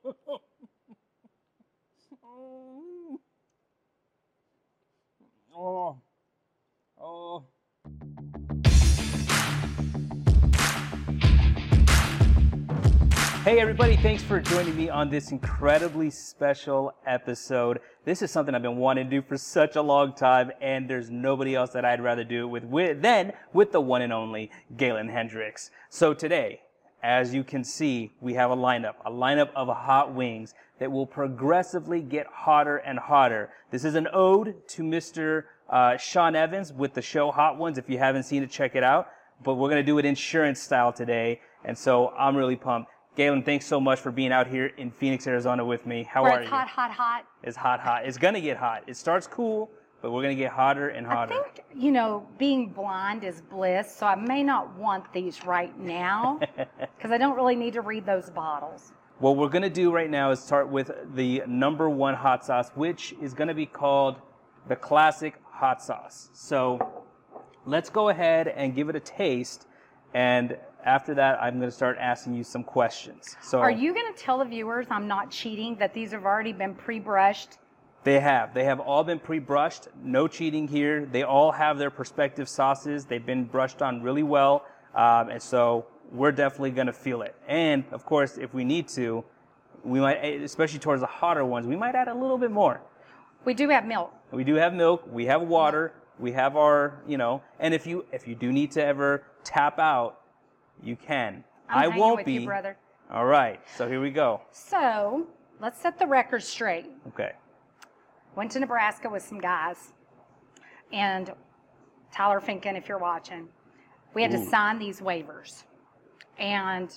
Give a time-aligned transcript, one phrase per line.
[5.54, 6.00] oh.
[7.02, 7.44] Oh.
[13.44, 17.80] Hey, everybody, thanks for joining me on this incredibly special episode.
[18.04, 21.10] This is something I've been wanting to do for such a long time, and there's
[21.10, 24.50] nobody else that I'd rather do it with, with than with the one and only
[24.76, 25.70] Gaylan Hendricks.
[25.88, 26.60] So today,
[27.02, 31.06] as you can see, we have a lineup, a lineup of hot wings that will
[31.06, 33.50] progressively get hotter and hotter.
[33.70, 35.44] This is an ode to Mr.
[35.68, 37.78] Uh, Sean Evans with the show Hot Ones.
[37.78, 39.08] If you haven't seen it, check it out.
[39.42, 41.40] But we're going to do it insurance style today.
[41.64, 42.90] And so I'm really pumped.
[43.16, 46.04] Gaylan, thanks so much for being out here in Phoenix, Arizona with me.
[46.04, 46.56] How Where are it's you?
[46.56, 47.24] hot, hot, hot.
[47.42, 48.06] It's hot, hot.
[48.06, 48.84] It's going to get hot.
[48.86, 49.70] It starts cool,
[50.02, 51.34] but we're going to get hotter and hotter.
[51.34, 55.78] I think, you know, being blind is bliss, so I may not want these right
[55.78, 56.40] now
[56.96, 58.92] because I don't really need to read those bottles.
[59.18, 62.70] What we're going to do right now is start with the number one hot sauce,
[62.74, 64.16] which is going to be called
[64.68, 66.30] the classic hot sauce.
[66.32, 67.04] So
[67.66, 69.66] let's go ahead and give it a taste.
[70.14, 73.36] And after that, I'm going to start asking you some questions.
[73.42, 76.54] So Are you going to tell the viewers I'm not cheating, that these have already
[76.54, 77.58] been pre brushed?
[78.02, 78.54] They have.
[78.54, 79.88] They have all been pre-brushed.
[80.02, 81.04] No cheating here.
[81.04, 83.04] They all have their perspective sauces.
[83.04, 87.34] They've been brushed on really well, um, and so we're definitely going to feel it.
[87.46, 89.24] And of course, if we need to,
[89.84, 92.80] we might, especially towards the hotter ones, we might add a little bit more.
[93.44, 94.12] We do have milk.
[94.32, 95.04] We do have milk.
[95.10, 95.92] We have water.
[96.18, 99.78] We have our, you know, and if you if you do need to ever tap
[99.78, 100.20] out,
[100.82, 101.44] you can.
[101.68, 102.34] I'm I won't with be.
[102.34, 102.76] you, brother.
[103.10, 103.60] All right.
[103.76, 104.42] So here we go.
[104.52, 105.26] So
[105.60, 106.86] let's set the record straight.
[107.08, 107.32] Okay.
[108.36, 109.92] Went to Nebraska with some guys,
[110.92, 111.32] and
[112.12, 113.48] Tyler Finken, if you're watching,
[114.14, 115.64] we had to sign these waivers.
[116.38, 116.90] And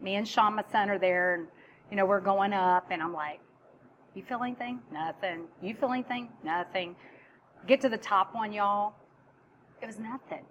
[0.00, 1.46] me and Sean, my son, are there, and
[1.90, 3.40] you know we're going up, and I'm like,
[4.14, 4.80] "You feel anything?
[4.92, 5.46] Nothing.
[5.62, 6.30] You feel anything?
[6.42, 6.96] Nothing."
[7.66, 8.94] Get to the top one, y'all.
[9.80, 10.44] It was nothing.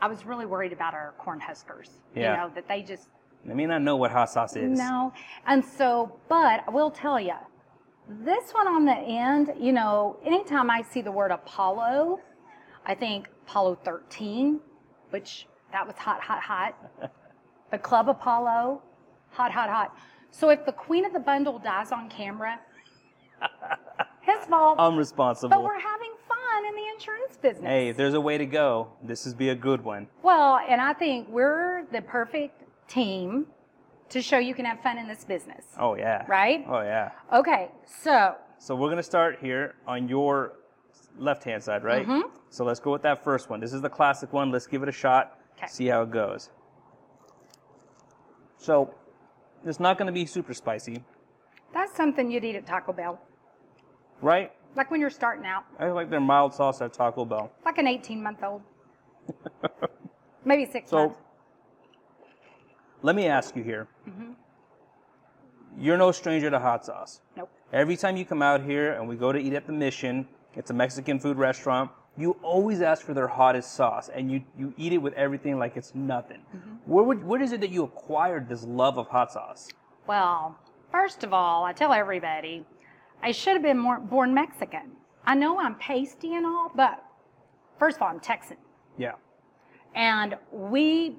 [0.00, 1.90] I was really worried about our corn huskers.
[2.14, 2.30] Yeah.
[2.32, 3.08] You know that they just
[3.44, 4.78] They may not know what hot sauce is.
[4.78, 5.12] no.
[5.46, 7.34] And so, but I will tell you,
[8.08, 12.20] this one on the end, you know, anytime I see the word Apollo,
[12.86, 14.60] I think Apollo 13,
[15.10, 17.12] which that was hot, hot, hot.
[17.70, 18.82] the Club Apollo,
[19.30, 19.96] hot, hot, hot.
[20.30, 22.58] So if the queen of the bundle dies on camera,
[24.20, 24.76] his fault.
[24.78, 25.50] I'm responsible.
[25.50, 27.66] but we're having fun in the insurance business.
[27.66, 30.08] Hey, if there's a way to go, this would be a good one.
[30.22, 33.46] Well, and I think we're the perfect team
[34.10, 35.64] to show you can have fun in this business.
[35.78, 36.24] Oh yeah.
[36.28, 36.64] Right?
[36.68, 37.10] Oh yeah.
[37.32, 40.52] Okay, so So we're gonna start here on your
[41.16, 42.06] left-hand side, right?
[42.06, 42.22] Mhm.
[42.50, 43.60] So let's go with that first one.
[43.60, 44.50] This is the classic one.
[44.50, 45.38] Let's give it a shot.
[45.56, 45.66] 'Kay.
[45.66, 46.50] See how it goes.
[48.56, 48.94] So
[49.64, 51.04] it's not gonna be super spicy,
[51.72, 53.18] that's something you'd eat at Taco Bell.
[54.22, 54.52] right?
[54.76, 57.50] Like when you're starting out, I like their mild sauce at Taco Bell.
[57.64, 58.62] like an 18 month old.
[60.44, 61.18] Maybe six So months.
[63.02, 63.88] Let me ask you here.
[64.08, 64.32] Mm-hmm.
[65.78, 67.20] You're no stranger to hot sauce.
[67.36, 67.50] Nope.
[67.72, 70.70] Every time you come out here and we go to eat at the Mission, it's
[70.70, 74.92] a Mexican food restaurant, you always ask for their hottest sauce and you, you eat
[74.92, 76.40] it with everything like it's nothing.
[76.54, 76.74] Mm-hmm.
[76.86, 79.68] Where, would, where is it that you acquired this love of hot sauce?
[80.06, 80.58] Well,
[80.90, 82.66] first of all, I tell everybody,
[83.22, 84.92] I should have been more, born Mexican.
[85.24, 87.02] I know I'm pasty and all, but
[87.78, 88.56] first of all, I'm Texan.
[88.98, 89.12] Yeah.
[89.94, 91.16] And we,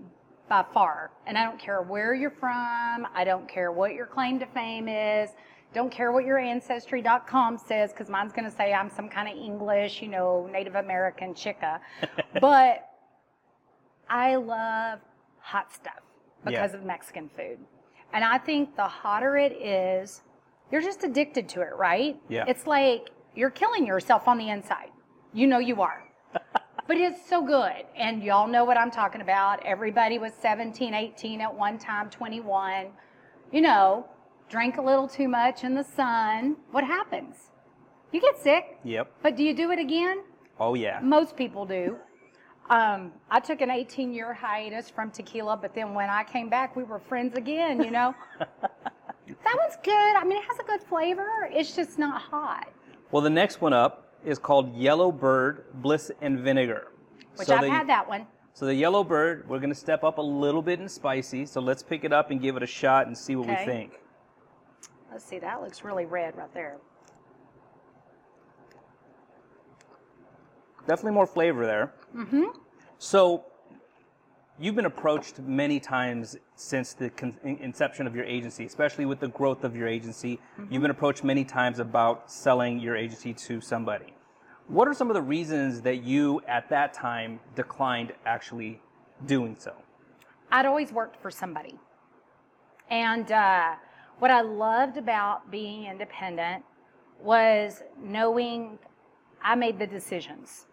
[0.51, 4.37] by far, and I don't care where you're from, I don't care what your claim
[4.39, 5.29] to fame is,
[5.73, 9.41] don't care what your ancestry.com says, because mine's going to say I'm some kind of
[9.41, 11.79] English, you know, Native American chica.
[12.41, 12.85] but
[14.09, 14.99] I love
[15.39, 16.01] hot stuff
[16.43, 16.79] because Yeah.
[16.79, 17.57] of Mexican food.
[18.11, 20.21] And I think the hotter it is,
[20.69, 22.19] you're just addicted to it, right?
[22.27, 22.43] Yeah.
[22.45, 24.89] It's like you're killing yourself on the inside.
[25.31, 26.03] You know you are.
[26.91, 27.85] But it's so good.
[27.95, 29.65] And y'all know what I'm talking about.
[29.65, 32.87] Everybody was 17, 18 at one time, 21.
[33.53, 34.05] You know,
[34.49, 36.57] drink a little too much in the sun.
[36.71, 37.51] What happens?
[38.11, 38.77] You get sick.
[38.83, 39.09] Yep.
[39.23, 40.23] But do you do it again?
[40.59, 40.99] Oh yeah.
[41.01, 41.95] Most people do.
[42.69, 46.75] Um, I took an 18 year hiatus from tequila, but then when I came back,
[46.75, 48.13] we were friends again, you know?
[48.37, 50.15] that one's good.
[50.17, 51.47] I mean, it has a good flavor.
[51.53, 52.67] It's just not hot,
[53.11, 56.87] Well, the next one up is called Yellow Bird Bliss and Vinegar.
[57.35, 58.27] which so I've the, had that one.
[58.53, 61.45] So the Yellow Bird, we're going to step up a little bit in spicy.
[61.45, 63.65] So let's pick it up and give it a shot and see what Okay.
[63.65, 63.99] we think.
[65.11, 66.77] Let's see, that looks really red right there.
[70.87, 71.93] Definitely more flavor there.
[72.15, 72.43] Mm-hmm.
[72.97, 73.45] So
[74.61, 79.27] you've been approached many times since the con- inception of your agency, especially with the
[79.29, 80.39] growth of your agency.
[80.59, 80.71] Mm-hmm.
[80.71, 84.13] You've been approached many times about selling your agency to somebody.
[84.67, 88.79] What are some of the reasons that you, at that time, declined actually
[89.25, 89.73] doing so?
[90.51, 91.79] I'd always worked for somebody.
[92.89, 93.75] And uh,
[94.19, 96.63] what I loved about being independent
[97.19, 98.77] was knowing
[99.43, 100.67] I made the decisions.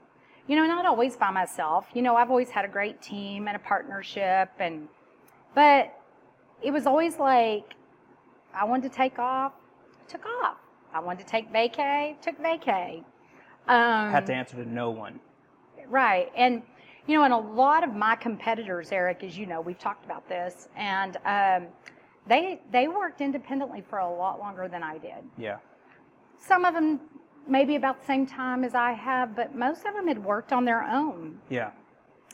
[0.49, 1.87] You know, not always by myself.
[1.95, 4.89] You know, I've always had a great team and a partnership and
[5.55, 5.95] but
[6.62, 7.75] it was always like
[8.55, 9.53] I wanted to take off,
[10.09, 10.56] took off.
[10.93, 13.05] I wanted to take vacay, took vacay.
[13.69, 15.21] Um, had to answer to no one.
[15.89, 16.33] Right.
[16.35, 16.62] And
[17.06, 20.29] you know, and a lot of my competitors, Eric, as you know, we've talked about
[20.29, 21.69] this, and um,
[22.27, 25.25] they they worked independently for a lot longer than I did.
[25.37, 25.56] Yeah.
[26.39, 27.00] Some of them
[27.49, 30.65] maybe about the same time as I have, but most of them had worked on
[30.65, 31.39] their own.
[31.49, 31.71] Yeah.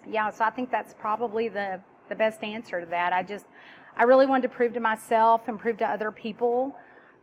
[0.06, 1.80] Yeah, so I think that's probably the
[2.10, 3.12] the best answer to that.
[3.14, 3.46] I just
[3.96, 6.76] I really wanted to prove to myself and prove to other people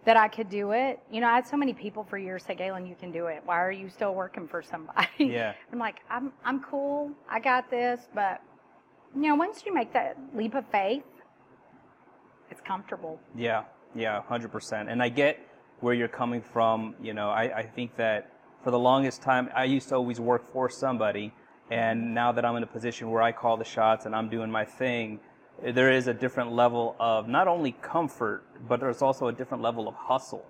[0.05, 0.99] that I could do it.
[1.11, 3.43] You know, I had so many people for years say, Gaylan, you can do it.
[3.45, 5.07] Why are you still working for somebody?
[5.19, 5.53] Yeah.
[5.71, 7.11] I'm like, I'm I'm cool.
[7.29, 8.41] I got this, but
[9.15, 11.03] you know, once you make that leap of faith,
[12.49, 13.19] it's comfortable.
[13.35, 14.89] Yeah, yeah, hundred percent.
[14.89, 15.39] And I get
[15.81, 16.95] where you're coming from.
[17.01, 18.31] You know, I, I think that
[18.63, 21.33] for the longest time, I used to always work for somebody,
[21.69, 24.51] and now that I'm in a position where I call the shots and I'm doing
[24.51, 25.19] my thing,
[25.63, 29.87] there is a different level of not only comfort, but there's also a different level
[29.87, 30.45] of hustle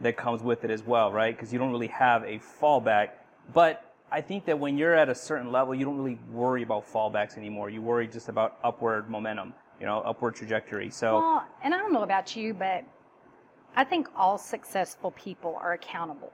[0.00, 1.34] that comes with it as well, right?
[1.36, 3.10] Because you don't really have a fallback.
[3.52, 6.90] But I think that when you're at a certain level, you don't really worry about
[6.90, 7.70] fallbacks anymore.
[7.70, 10.90] You worry just about upward momentum you know, upward trajectory.
[10.90, 12.84] So, well, and I don't know about you, but
[13.76, 16.32] I think all successful people are accountable.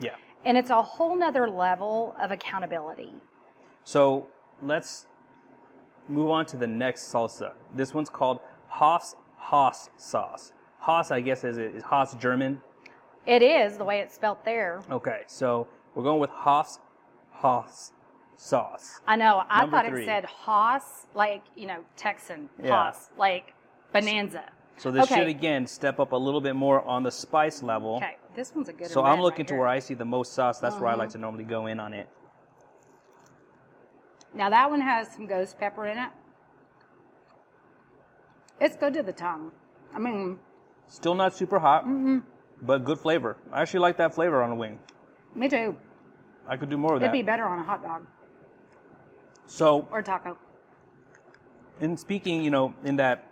[0.00, 0.14] Yeah.
[0.44, 3.12] And it's a whole nother level of accountability.
[3.84, 4.28] So
[4.62, 5.06] let's
[6.08, 7.52] move on to the next salsa.
[7.74, 10.52] This one's called Haas Haas sauce.
[10.78, 12.60] Haas, I guess, is, is Haas German?
[13.26, 14.82] It is the way it's spelt there.
[14.90, 16.78] Okay, so we're going with Haas
[17.32, 17.92] Haas
[18.36, 19.00] sauce.
[19.06, 19.42] I know.
[19.48, 20.02] I Number thought three.
[20.02, 22.70] it said Haas, like, you know, Texan yeah.
[22.70, 23.54] Haas, like
[23.92, 24.44] Bonanza.
[24.78, 25.16] So this okay.
[25.16, 27.96] should again step up a little bit more on the spice level.
[27.96, 28.82] Okay, this one's a good.
[28.82, 28.90] One.
[28.90, 30.58] So I'm looking right to where I see the most sauce.
[30.58, 31.18] That's where I like mm-hmm.
[31.18, 32.08] to normally go in on it.
[34.34, 36.10] Now that one has some ghost pepper in it.
[38.60, 39.50] It's good to the tongue.
[39.94, 40.38] I mean,
[40.88, 42.18] still not super hot, mm-hmm.
[42.62, 43.38] but good flavor.
[43.52, 44.78] I actually like that flavor on a wing.
[45.34, 45.76] Me too.
[46.46, 47.14] I could do more of It'd that.
[47.14, 48.06] It'd be better on a hot dog.
[49.46, 50.36] So or taco.
[51.80, 53.30] In speaking, you know, in that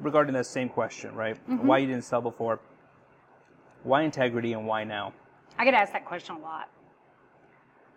[0.00, 1.36] regarding that same question, right?
[1.48, 1.66] Mm-hmm.
[1.66, 2.60] Why you didn't sell before?
[3.82, 5.12] Why integrity and why now?
[5.58, 6.68] I get asked that question a lot.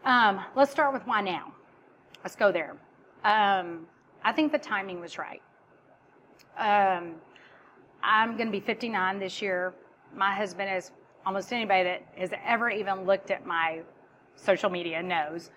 [0.05, 1.53] Um, let's start with why now.
[2.23, 2.75] Let's go there.
[3.23, 3.88] Um,
[4.23, 5.41] I think the timing was right.
[6.57, 7.15] Um,
[8.01, 9.73] I'm going to be 59 this year.
[10.15, 10.91] My husband, is
[11.25, 13.81] almost anybody that has ever even looked at my
[14.35, 15.51] social media knows,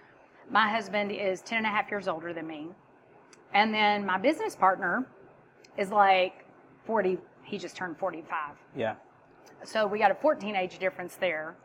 [0.51, 2.69] my husband is 10 and a half years older than me.
[3.53, 5.07] And then my business partner
[5.77, 6.45] is like
[6.85, 8.57] 40, he just turned 45.
[8.75, 8.95] Yeah.
[9.65, 11.57] So we got a 14 age difference there.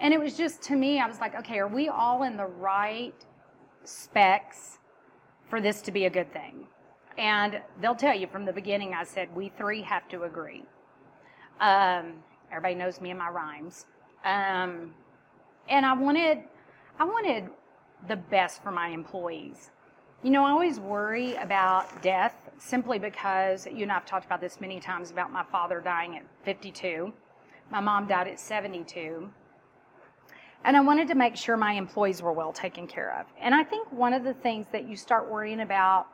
[0.00, 2.46] And it was just to me, I was like, okay, are we all in the
[2.46, 3.14] right
[3.84, 4.78] specs
[5.48, 6.66] for this to be a good thing?
[7.18, 10.64] And they'll tell you from the beginning, I said, we three have to agree.
[11.60, 12.14] Um,
[12.50, 13.84] everybody knows me and my rhymes.
[14.24, 14.94] Um,
[15.68, 16.38] and I wanted,
[16.98, 17.50] I wanted
[18.08, 19.70] the best for my employees.
[20.22, 24.60] You know, I always worry about death simply because, you know, I've talked about this
[24.60, 27.10] many times about my father dying at 52.
[27.70, 29.30] My mom died at 72.
[30.64, 33.26] And I wanted to make sure my employees were well taken care of.
[33.40, 36.06] And I think one of the things that you start worrying about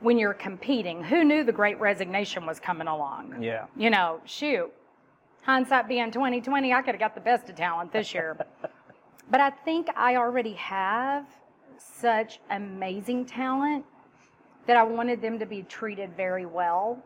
[0.00, 3.40] when you're competing, who knew the great resignation was coming along?
[3.40, 3.66] Yeah.
[3.76, 4.72] You know, shoot.
[5.42, 8.36] Hindsight being 2020, I could have got the best of talent this year.
[9.28, 11.26] But I think I already have
[11.78, 13.84] such amazing talent
[14.66, 17.02] that I wanted them to be treated very well.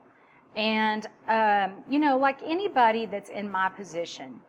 [0.56, 4.40] And, um, you know, like anybody that's in my position,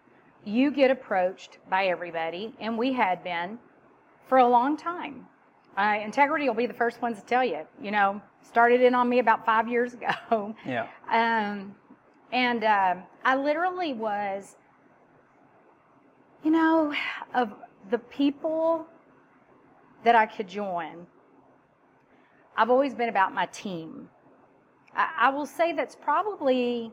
[0.44, 3.60] you get approached by everybody, and we had been
[4.28, 5.28] for a long time.
[5.78, 7.62] Uh, integrity will be the first ones to tell you.
[7.82, 10.56] You know, started in on me about five years ago.
[10.66, 10.88] Yeah.
[11.12, 11.76] Um,
[12.32, 14.56] and uh, I literally was
[16.44, 16.94] you know,
[17.34, 17.54] of
[17.90, 18.86] the people
[20.04, 21.06] that I could join,
[22.56, 24.10] I've always been about my team.
[24.96, 26.92] I, I will say that's probably,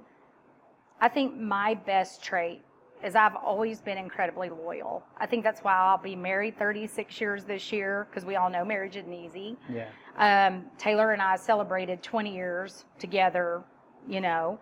[1.00, 2.62] I think, my best trait
[3.04, 5.04] is I've always been incredibly loyal.
[5.18, 8.64] I think that's why I'll be married 36 years this year because we all know
[8.64, 9.56] marriage isn't easy.
[9.72, 9.88] Yeah.
[10.16, 13.62] Um, Taylor and I celebrated 20 years together,
[14.08, 14.58] you know.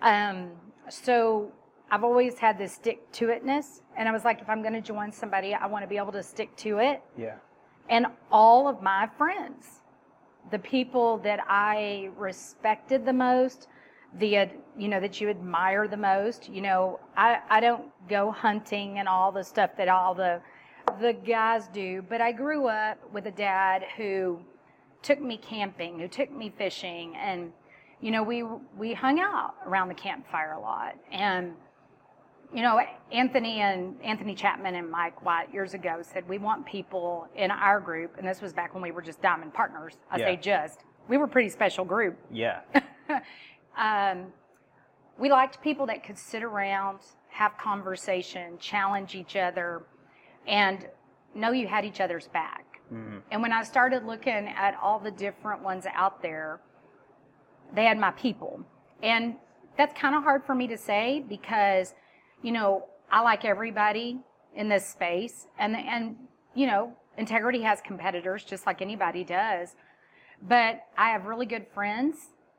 [0.00, 0.52] Um,
[0.88, 1.52] so
[1.90, 3.82] I've always had this stick to itness.
[3.96, 6.12] And I was like, if I'm going to join somebody, I want to be able
[6.12, 7.02] to stick to it.
[7.16, 7.36] Yeah.
[7.88, 9.66] And all of my friends,
[10.50, 13.68] the people that I respected the most,
[14.18, 14.46] the uh,
[14.78, 19.08] you know that you admire the most, you know, I I don't go hunting and
[19.08, 20.40] all the stuff that all the
[21.00, 24.40] the guys do, but I grew up with a dad who
[25.02, 27.52] took me camping, who took me fishing, and
[28.00, 28.44] you know we
[28.76, 30.96] we hung out around the campfire a lot.
[31.10, 31.54] And
[32.54, 32.80] you know
[33.12, 37.80] Anthony and Anthony Chapman and Mike White years ago said we want people in our
[37.80, 39.98] group, and this was back when we were just diamond partners.
[40.10, 40.26] I Yeah.
[40.26, 42.18] say just we were a pretty special group.
[42.30, 42.60] Yeah.
[43.78, 44.32] Um,
[45.18, 49.82] we liked people that could sit around, have conversation, challenge each other,
[50.46, 50.88] and
[51.34, 52.80] know you had each other's back.
[52.90, 53.20] Mhm.
[53.30, 56.60] And when I started looking at all the different ones out there,
[57.74, 58.64] they had my people.
[59.02, 59.36] And
[59.76, 61.94] that's kind of hard for me to say because,
[62.42, 64.18] you know, I like everybody
[64.54, 65.46] in this space.
[65.58, 66.16] And, and,
[66.54, 69.76] you know, integrity has competitors just like anybody does.
[70.42, 72.16] But I have really good friends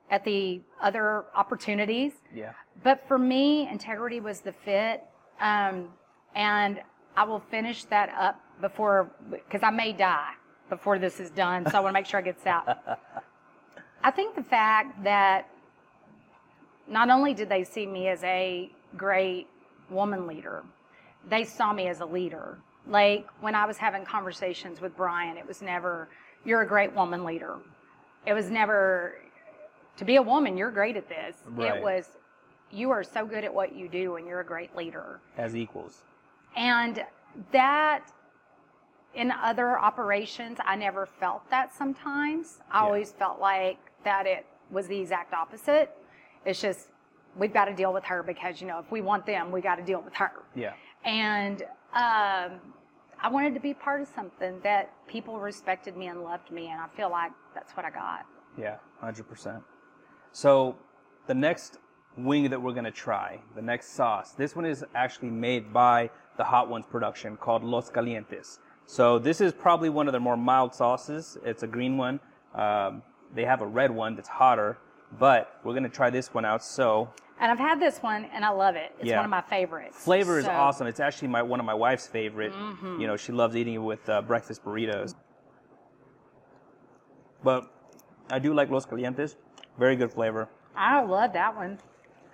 [0.09, 2.13] at the other opportunities.
[2.33, 2.53] Yeah.
[2.83, 5.03] But for me, integrity was the fit.
[5.39, 5.89] Um,
[6.35, 6.81] and
[7.15, 10.33] I will finish that up before, because I may die
[10.69, 11.69] before this is done.
[11.69, 12.77] So I want to make sure I get out.
[14.03, 15.49] I think the fact that
[16.87, 19.47] not only did they see me as a great
[19.89, 20.63] woman leader,
[21.29, 22.57] they saw me as a leader.
[22.87, 26.07] Like when I was having conversations with Brian, it was never,
[26.45, 27.57] you're a great woman leader.
[28.25, 29.15] It was never,
[29.97, 31.35] to be a woman, you're great at this.
[31.47, 31.75] Right.
[31.75, 32.09] It was,
[32.71, 35.19] you are so good at what you do and you're a great leader.
[35.37, 36.03] As equals.
[36.55, 37.03] And
[37.51, 38.11] that
[39.13, 42.59] in other operations, I never felt that sometimes.
[42.71, 42.85] I Yeah.
[42.85, 45.95] always felt like that it was the exact opposite.
[46.45, 46.89] It's just,
[47.37, 49.75] we've got to deal with her because, you know, if we want them, we got
[49.75, 50.31] to deal with her.
[50.55, 50.73] Yeah.
[51.05, 51.61] And
[51.93, 52.59] um,
[53.21, 56.67] I wanted to be part of something that people respected me and loved me.
[56.67, 58.25] And I feel like that's what I got.
[58.57, 59.63] Yeah, hundred percent.
[60.31, 60.75] So
[61.27, 61.77] the next
[62.17, 66.43] wing that we're gonna try, the next sauce, this one is actually made by the
[66.43, 68.59] Hot Ones production called Los Calientes.
[68.85, 71.37] So this is probably one of their more mild sauces.
[71.43, 72.19] It's a green one.
[72.55, 73.03] Um,
[73.35, 74.77] they have a red one that's hotter,
[75.19, 76.63] but we're gonna try this one out.
[76.63, 77.09] So
[77.39, 78.93] And I've had this one and I love it.
[78.99, 79.17] It's Yeah.
[79.17, 80.03] one of my favorites.
[80.03, 80.87] flavor is So- awesome.
[80.87, 82.51] It's actually my one of my wife's favorite.
[82.53, 82.99] Mm-hmm.
[83.01, 85.15] You know, she loves eating it with uh, breakfast burritos.
[87.43, 87.71] But
[88.31, 89.35] I do like Los Calientes.
[89.77, 90.49] Very good flavor.
[90.75, 91.77] I love that one.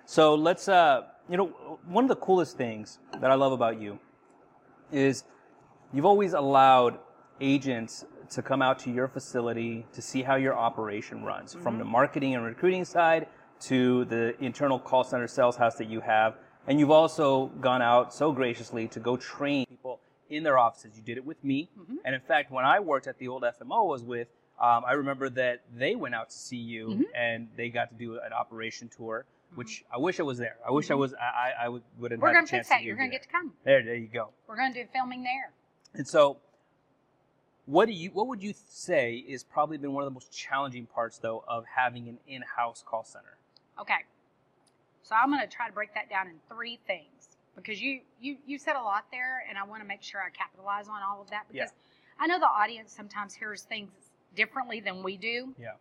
[0.06, 1.48] So let's, uh, you know,
[1.86, 4.00] one of the coolest things that I love about you
[4.92, 5.24] is
[5.92, 7.00] you've always allowed
[7.42, 11.80] agents to come out to your facility to see how your operation runs, from mm-hmm.
[11.80, 13.28] the marketing and recruiting side
[13.62, 16.36] to the internal call center sales house that you have.
[16.68, 20.00] And you've also gone out so graciously to go train people
[20.30, 20.92] in their offices.
[20.96, 21.70] You did it with me.
[21.80, 21.96] Mm-hmm.
[22.06, 24.28] And in fact, when I worked at the old FMO I was with,
[24.62, 27.02] um, I remember that they went out to see you mm-hmm.
[27.16, 29.26] and they got to do an operation tour,
[29.56, 30.58] which I wish I was there.
[30.66, 32.80] I wish I was, I, I, would, would have We're had going to fix that.
[32.80, 33.54] to You're going to get to come.
[33.66, 34.30] There, there you go.
[34.48, 35.52] We're going to do filming there.
[35.94, 36.38] And so,
[37.66, 40.86] what do you, what would you say is probably been one of the most challenging
[40.86, 43.38] parts though of having an in-house call center?
[43.80, 44.04] Okay.
[45.04, 48.38] So I'm going to try to break that down in three things because you you
[48.46, 51.22] you said a lot there, and I want to make sure I capitalize on all
[51.22, 51.64] of that Yeah.
[51.64, 51.74] because
[52.20, 53.92] I know the audience sometimes hears things
[54.36, 55.54] differently than we do.
[55.60, 55.74] Yeah.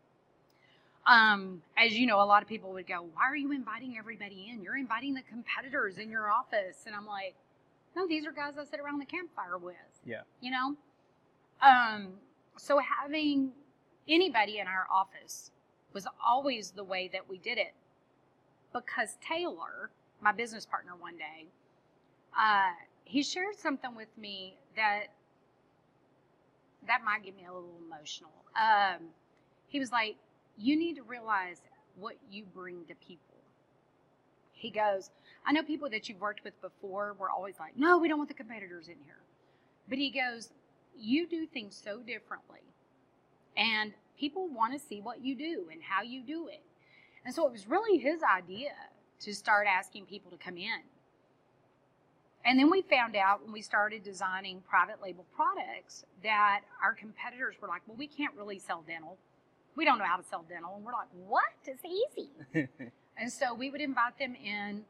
[1.06, 4.50] Um, as you know, a lot of people would go, "Why are you inviting everybody
[4.52, 4.62] in?
[4.62, 7.34] You're inviting the competitors in your office." And I'm like,
[7.96, 9.74] "No, these are guys I sit around the campfire with."
[10.04, 10.22] Yeah.
[10.40, 10.76] You know.
[11.62, 12.14] Um,
[12.56, 13.52] so having
[14.08, 15.50] anybody in our office
[15.92, 17.74] was always the way that we did it
[18.72, 19.90] because Taylor,
[20.20, 21.46] my business partner, one day,
[22.38, 22.72] uh,
[23.04, 25.06] he shared something with me that
[26.86, 28.32] that might get me a little emotional.
[28.56, 29.08] Um,
[29.68, 30.16] he was like,
[30.56, 31.62] "You need to realize
[31.96, 33.36] what you bring to people."
[34.52, 35.10] He goes,
[35.46, 38.28] "I know people that you've worked with before were always like, no, we don't want
[38.28, 39.22] the competitors in here,'
[39.88, 40.50] but he goes,
[40.98, 42.60] "You do things so differently."
[43.56, 46.62] and people want to see what you do and how you do it.
[47.24, 48.70] And so it was really his idea
[49.20, 50.80] to start asking people to come in.
[52.44, 57.56] And then we found out when we started designing private label products that our competitors
[57.60, 59.18] were like, well, we can't really sell dental.
[59.76, 60.74] We don't know how to sell dental.
[60.76, 61.44] And we're like, what?
[61.66, 62.30] It's easy.
[63.16, 64.84] and so we would invite them in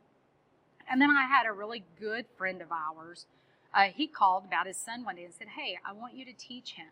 [0.90, 3.26] And then I had a really good friend of ours.
[3.74, 6.32] Uh, he called about his son one day and said, Hey, I want you to
[6.32, 6.86] teach him.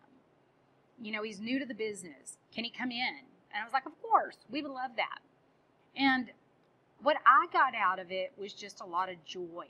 [1.00, 2.38] You know, he's new to the business.
[2.54, 3.24] Can he come in?
[3.52, 5.18] And I was like, Of course, we would love that.
[5.96, 6.30] And
[7.02, 9.66] what I got out of it was just a lot of joy.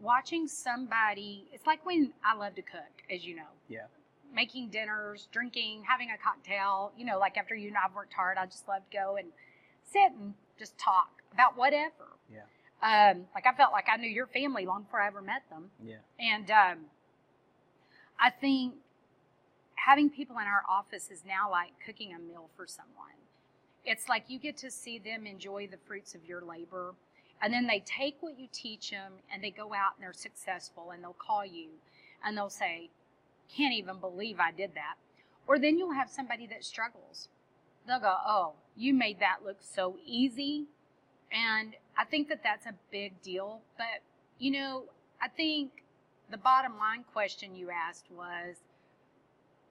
[0.00, 3.52] Watching somebody, it's like when I love to cook, as you know.
[3.68, 3.86] Yeah.
[4.34, 8.36] Making dinners, drinking, having a cocktail, you know, like after you and I've worked hard,
[8.36, 9.28] I just love to go and
[9.84, 12.16] sit and just talk about whatever.
[12.32, 12.40] Yeah.
[12.84, 15.70] Um, like I felt like I knew your family long before I ever met them.
[15.82, 15.96] Yeah.
[16.20, 16.78] And um,
[18.20, 18.74] I think
[19.76, 23.16] having people in our office is now like cooking a meal for someone.
[23.86, 26.94] It's like you get to see them enjoy the fruits of your labor.
[27.40, 30.90] And then they take what you teach them and they go out and they're successful
[30.92, 31.68] and they'll call you
[32.24, 32.90] and they'll say,
[33.54, 34.96] Can't even believe I did that.
[35.46, 37.28] Or then you'll have somebody that struggles.
[37.86, 40.66] They'll go, Oh, you made that look so easy.
[41.32, 43.60] And I think that that's a big deal.
[43.76, 44.02] But,
[44.38, 44.84] you know,
[45.20, 45.70] I think
[46.30, 48.56] the bottom line question you asked was,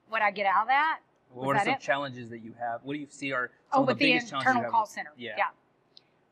[0.08, 1.00] What I get out of that?
[1.30, 1.80] What are some it?
[1.80, 2.80] challenges that you have?
[2.82, 4.70] What do you see are Oh, some of with the the biggest challenges you internal
[4.70, 5.10] call center.
[5.16, 5.34] Yeah.
[5.36, 5.44] Yeah.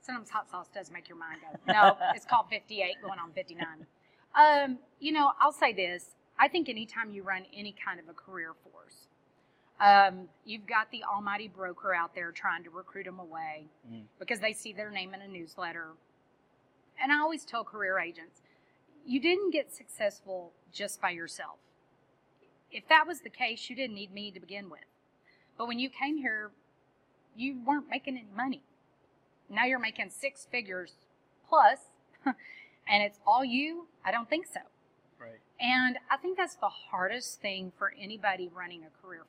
[0.00, 1.72] Sometimes hot sauce does make your mind go.
[1.72, 3.66] No, it's called 58 going on 59.
[4.34, 6.14] Um, you know, I'll say this.
[6.38, 9.01] I think anytime you run any kind of a career force,
[9.82, 14.04] um, you've got the almighty broker out there trying to recruit them away Mm.
[14.18, 15.88] because they see their name in a newsletter.
[17.02, 18.40] And I always tell career agents,
[19.04, 21.58] you didn't get successful just by yourself.
[22.70, 24.84] If that was the case, you didn't need me to begin with.
[25.58, 26.52] But when you came here,
[27.34, 28.62] you weren't making any money.
[29.50, 30.94] Now you're making six figures
[31.48, 31.78] plus,
[32.24, 33.88] and it's all you?
[34.04, 34.60] I don't think so.
[35.18, 35.40] Right.
[35.60, 39.24] And I think that's the hardest thing for anybody running a career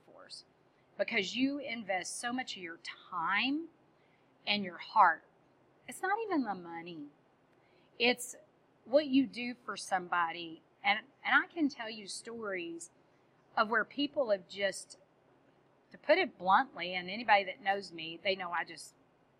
[0.97, 2.79] because you invest so much of your
[3.11, 3.67] time
[4.47, 5.23] and your heart.
[5.87, 7.07] It's not even the money,
[7.99, 8.35] it's
[8.85, 10.61] what you do for somebody.
[10.83, 12.89] And, and I can tell you stories
[13.57, 14.97] of where people have just,
[15.91, 18.93] to put it bluntly, and anybody that knows me, they know I just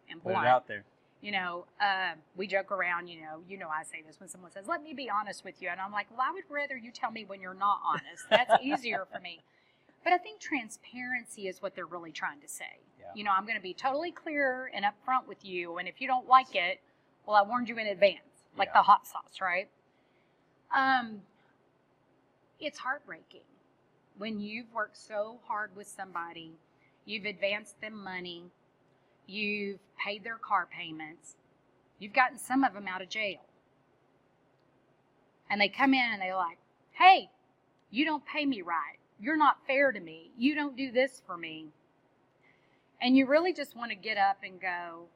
[0.10, 0.86] am Put blunt it out there.
[1.22, 4.52] you know, uh, we joke around, you know, you know, I say this when someone
[4.52, 5.70] says, let me be honest with you.
[5.70, 8.26] And I'm like, well, I would rather you tell me when you're not honest.
[8.30, 9.42] That's easier for me.
[10.04, 12.80] But I think transparency is what they're really trying to say.
[13.00, 13.06] Yeah.
[13.16, 15.78] You know, I'm going to be totally clear and upfront with you.
[15.78, 16.82] And if you don't like it,
[17.26, 18.80] well, I warned you in advance, like Yeah.
[18.80, 19.70] the hot sauce, right?
[20.76, 21.22] Um,
[22.60, 23.42] it's heartbreaking
[24.18, 26.52] when you've worked so hard with somebody,
[27.06, 28.44] you've advanced them money,
[29.28, 31.36] you've paid their car payments,
[32.00, 33.42] you've gotten some of them out of jail.
[35.50, 36.58] And they come in and they're like,
[36.92, 37.30] hey,
[37.92, 38.98] you don't pay me right.
[39.19, 40.32] You're not fair to me.
[40.38, 41.67] You don't do this for me.
[43.02, 45.08] And you really just want to get up and go,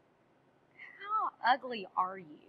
[0.99, 2.47] how ugly are you?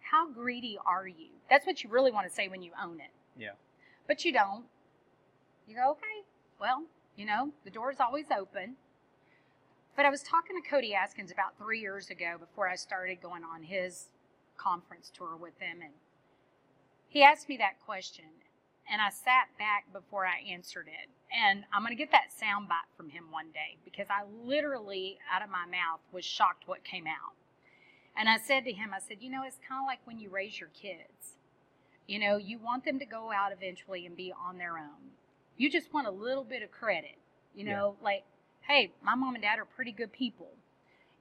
[0.00, 1.28] How greedy are you?
[1.48, 3.12] That's what you really want to say when you own it.
[3.38, 3.52] Yeah.
[4.08, 4.64] But you don't.
[5.68, 6.26] You go, okay,
[6.60, 6.84] well,
[7.16, 8.74] you know, the door's always open.
[9.96, 13.42] But I was talking to Cody Askins about three years ago before I started going
[13.44, 14.08] on his
[14.56, 15.78] conference tour with them.
[15.82, 15.92] And
[17.08, 18.24] he asked me that question.
[18.90, 21.08] And I sat back before I answered it.
[21.30, 25.18] And I'm going to get that sound bite from him one day because I literally,
[25.32, 27.34] out of my mouth, was shocked what came out.
[28.16, 30.28] And I said to him, I said, you know, it's kind of like when you
[30.28, 31.36] raise your kids.
[32.08, 35.14] You know, you want them to go out eventually and be on their own.
[35.56, 37.16] You just want a little bit of credit.
[37.54, 38.24] You know, like,
[38.62, 40.50] hey, my mom and dad are pretty good people.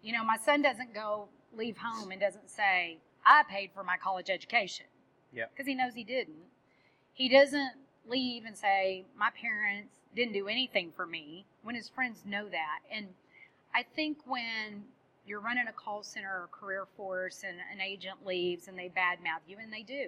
[0.02, 3.98] You know, my son doesn't go leave home and doesn't say, I paid for my
[3.98, 4.88] college education.
[5.34, 5.52] Yep.
[5.54, 6.49] Because he knows he didn't.
[7.20, 7.74] He doesn't
[8.08, 12.80] leave and say, my parents didn't do anything for me when his friends know that.
[12.90, 13.08] And
[13.76, 14.86] I think when
[15.28, 19.44] you're running a call center or career force and an agent leaves and they badmouth
[19.50, 20.08] you, and they do.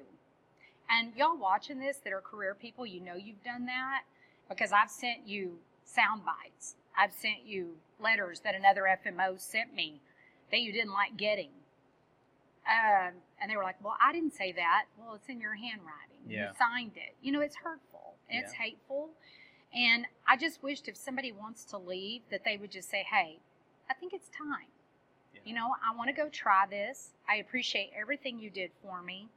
[0.89, 4.03] And y'all watching this that are career people, you know you've done that
[4.47, 6.75] because I've sent you sound bites.
[6.97, 7.71] I've sent you
[8.01, 9.99] letters that another FMO sent me
[10.49, 11.51] that you didn't like getting.
[12.65, 14.85] Um, and they were like, well, I didn't say that.
[14.97, 16.10] Well, it's in your handwriting.
[16.31, 16.49] Yeah.
[16.49, 17.15] You signed it.
[17.21, 19.09] You know, it's hurtful and it's hateful.
[19.73, 23.39] And I just wished if somebody wants to leave that they would just say, hey,
[23.89, 24.67] I think it's time.
[25.33, 25.41] Yeah.
[25.45, 27.11] You know, I want to go try this.
[27.29, 29.29] I appreciate everything you did for me,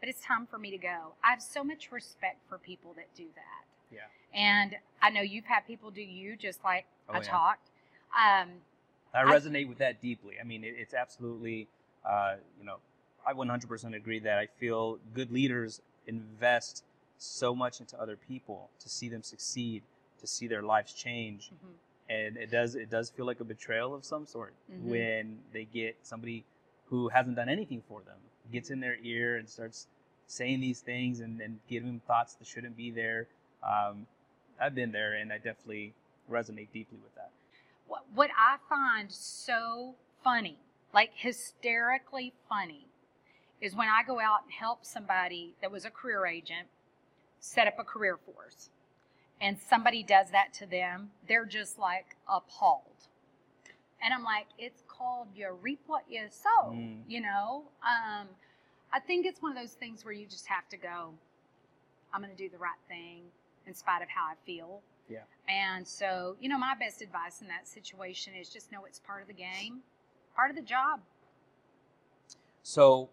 [0.00, 1.14] but it's time for me to go.
[1.24, 3.94] I have so much respect for people that do that.
[3.94, 4.38] Yeah.
[4.38, 7.22] And I know you've had people do you just like Oh, I yeah.
[7.22, 7.70] talked.
[8.14, 8.48] Um,
[9.14, 10.36] I I- resonate with that deeply.
[10.40, 11.68] I mean, it, it's absolutely,
[12.08, 12.76] uh, you know,
[13.26, 16.84] I 100% agree that I feel good leaders invest
[17.18, 19.82] so much into other people to see them succeed,
[20.20, 21.74] to see their lives change, mhm.
[22.08, 24.84] and it does it does feel like a betrayal of some sort Mhm.
[24.84, 26.44] when they get somebody
[26.86, 28.18] who hasn't done anything for them
[28.50, 29.86] gets in their ear and starts
[30.26, 33.28] saying these things and, and giving them thoughts that shouldn't be there.
[33.62, 34.06] Um,
[34.60, 35.94] I've been there, and I definitely
[36.30, 37.30] resonate deeply with that.
[37.86, 40.58] What, what I find so funny,
[40.92, 42.86] like hysterically funny,
[43.62, 46.66] is when I go out and help somebody that was a career agent
[47.40, 48.70] set up a career force
[49.40, 53.08] and somebody does that to them, they're just like appalled.
[54.04, 57.02] And I'm like, it's called you reap what you sow, Mm.
[57.06, 57.62] you know?
[57.82, 58.28] Um,
[58.92, 61.14] I think it's one of those things where you just have to go,
[62.12, 63.22] I'm going to do the right thing
[63.66, 64.82] in spite of how I feel.
[65.08, 65.20] Yeah.
[65.48, 69.22] And so, you know, my best advice in that situation is just know it's part
[69.22, 69.82] of the game,
[70.34, 71.00] part of the job.
[72.62, 73.10] So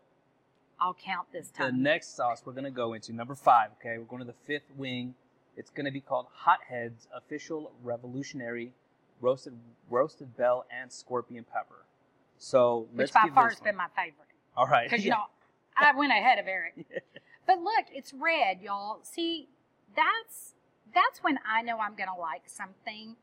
[0.81, 1.75] I'll count this time.
[1.75, 3.71] the next sauce we're gonna go into number five.
[3.79, 5.15] Okay, we're going to the fifth wing.
[5.57, 8.71] It's gonna be called Hothead's official revolutionary
[9.21, 9.53] roasted
[9.89, 11.85] roasted bell and scorpion pepper.
[12.37, 14.27] So which by far has been my favorite.
[14.55, 14.89] all right.
[14.89, 15.25] Because, you know,
[15.75, 16.85] I went ahead of Eric.
[17.47, 18.99] But look, it's red, y'all.
[19.01, 19.49] See,
[19.95, 20.53] that's
[20.93, 23.15] that's when I know I'm gonna like something,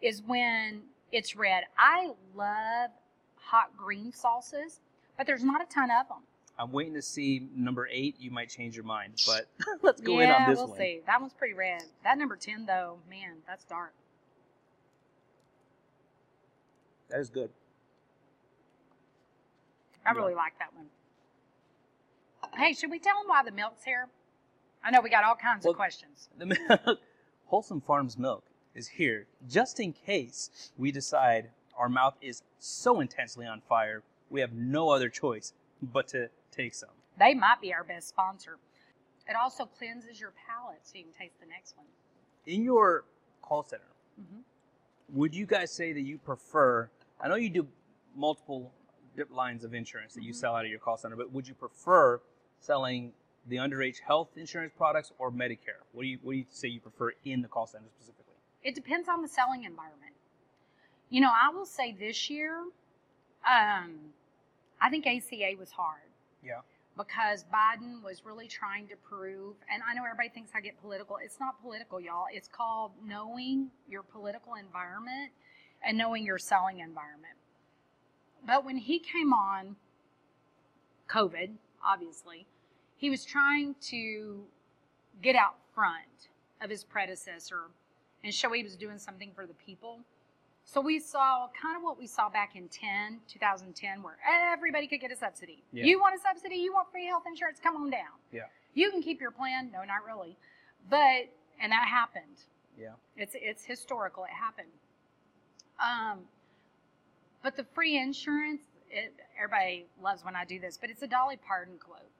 [0.00, 1.64] is when it's red.
[1.78, 2.90] I love
[3.36, 4.80] hot green sauces,
[5.18, 6.22] but there's not a ton of them.
[6.58, 8.16] I'm waiting to see number eight.
[8.18, 9.46] You might change your mind, but
[9.82, 10.66] let's go in on this one.
[10.68, 10.78] we'll one.
[10.78, 11.00] see.
[11.06, 11.82] That one's pretty red.
[12.04, 13.92] That number ten, though, man, that's dark.
[17.10, 17.50] That is good.
[20.06, 20.18] I Yeah.
[20.18, 20.86] really like that one.
[22.56, 24.08] Hey, should we tell them why the milk's here?
[24.82, 26.28] I know we got all kinds Well- of questions.
[26.38, 27.00] The milk,
[27.46, 33.46] Wholesome Farms milk is here just in case we decide our mouth is so intensely
[33.46, 36.90] on fire we have no other choice but to take some.
[37.18, 38.58] They might be our best sponsor.
[39.28, 41.86] It also cleanses your palate so you can taste the next one.
[42.46, 43.04] In your
[43.42, 43.84] call center,
[44.16, 44.40] hmm
[45.10, 46.88] would you guys say that you prefer?
[47.20, 47.68] I know you do
[48.16, 48.72] multiple
[49.30, 50.36] lines of insurance that you Mhm.
[50.36, 52.20] sell out of your call center, but would you prefer
[52.58, 53.12] selling
[53.46, 55.82] the underage health insurance products or Medicare?
[55.92, 58.34] What do you what do you say you prefer in the call center specifically?
[58.62, 60.14] It depends on the selling environment.
[61.10, 62.60] You know, I will say this year,
[63.46, 64.14] um,
[64.80, 66.00] I think ACA was hard
[66.44, 66.60] Yeah.
[66.96, 71.16] because Biden was really trying to prove, and I know everybody thinks I get political.
[71.22, 72.26] It's not political, y'all.
[72.32, 75.32] It's called knowing your political environment
[75.84, 77.34] and knowing your selling environment.
[78.46, 79.76] But when he came on,
[81.08, 81.50] COVID,
[81.84, 82.46] obviously,
[82.96, 84.44] he was trying to
[85.22, 86.28] get out front
[86.60, 87.62] of his predecessor
[88.22, 90.00] and show he was doing something for the people.
[90.64, 94.16] So we saw kind of what we saw back in 10, 2010, where
[94.52, 95.62] everybody could get a subsidy.
[95.72, 95.84] Yeah.
[95.84, 96.56] You want a subsidy?
[96.56, 97.58] You want free health insurance?
[97.62, 98.16] Come on down.
[98.32, 98.46] Yeah.
[98.72, 99.70] You can keep your plan.
[99.72, 100.36] No, not really.
[100.88, 101.28] But,
[101.60, 102.44] and that happened.
[102.78, 102.92] Yeah.
[103.16, 104.24] It's, it's historical.
[104.24, 104.68] It happened.
[105.78, 106.20] Um,
[107.42, 111.36] but the free insurance, it, everybody loves when I do this, but it's a Dolly
[111.36, 112.10] Parton quote.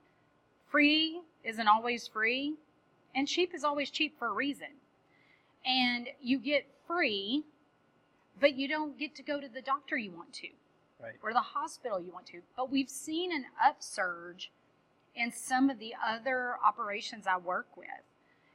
[0.70, 2.54] Free isn't always free,
[3.14, 4.68] and cheap is always cheap for a reason.
[5.64, 7.44] And you get free,
[8.40, 10.48] but you don't get to go to the doctor you want to
[11.02, 11.14] Right.
[11.22, 12.40] or the hospital you want to.
[12.56, 14.50] But we've seen an upsurge
[15.14, 17.88] in some of the other operations I work with.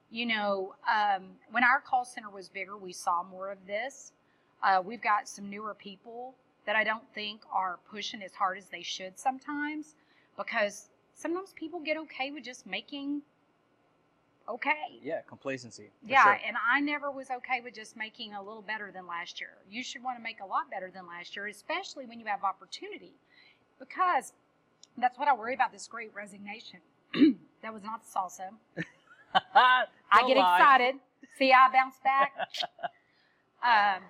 [0.09, 4.11] You know, um, when our call center was bigger, we saw more of this.
[4.63, 6.33] Uh, we've got some newer people
[6.65, 9.95] that I don't think are pushing as hard as they should sometimes
[10.37, 13.21] because sometimes people get okay with just making
[14.49, 14.99] okay.
[15.01, 15.89] Yeah, complacency.
[16.05, 16.39] Yeah, sure.
[16.45, 19.51] and I never was okay with just making a little better than last year.
[19.69, 22.43] You should want to make a lot better than last year, especially when you have
[22.43, 23.13] opportunity.
[23.79, 24.33] Because
[24.97, 26.79] that's what I worry about this great resignation.
[27.61, 28.83] that was not the salsa.
[29.55, 30.57] I get lie.
[30.57, 30.95] excited.
[31.37, 32.33] See I bounce back?
[33.63, 34.03] um,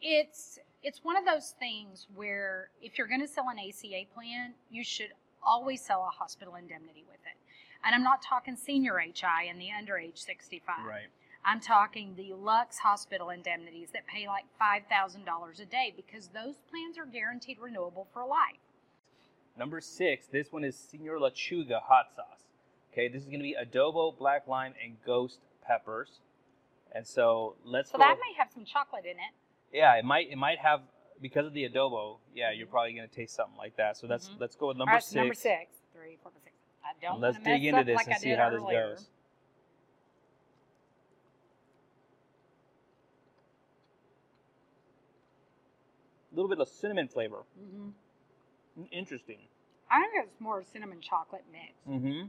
[0.00, 4.54] it's it's one of those things where if you're going to sell an ACA plan,
[4.70, 5.10] you should
[5.42, 7.36] always sell a hospital indemnity with it.
[7.84, 10.86] And I'm not talking senior HI and the under age 65.
[10.86, 11.06] Right.
[11.44, 16.98] I'm talking the Lux hospital indemnities that pay like $5,000 a day because those plans
[16.98, 18.58] are guaranteed renewable for life.
[19.56, 22.44] Number six, this one is Senor Lechuga hot sauce.
[22.92, 26.20] Okay, this is going to be adobo, black lime, and ghost peppers.
[26.92, 28.04] And so let's So go.
[28.04, 29.32] that may have some chocolate in it.
[29.72, 30.80] yeah, it might it might have
[31.20, 32.18] because of the adobo.
[32.34, 33.96] Yeah, you're probably going to taste something like that.
[33.96, 34.40] So that's Mhm.
[34.40, 35.14] let's go with number right, six.
[35.14, 35.76] number six.
[35.92, 36.54] Three, four, five, six.
[36.88, 39.08] I don't let's dig into this like and I see how this goes.
[46.32, 47.42] A little bit of cinnamon flavor.
[47.58, 47.88] hmm
[48.78, 49.38] Mm, Interesting.
[49.90, 51.72] I think it's more cinnamon chocolate mix.
[51.88, 52.26] Mm-hmm.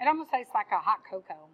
[0.00, 1.48] It almost tastes like a hot cocoa.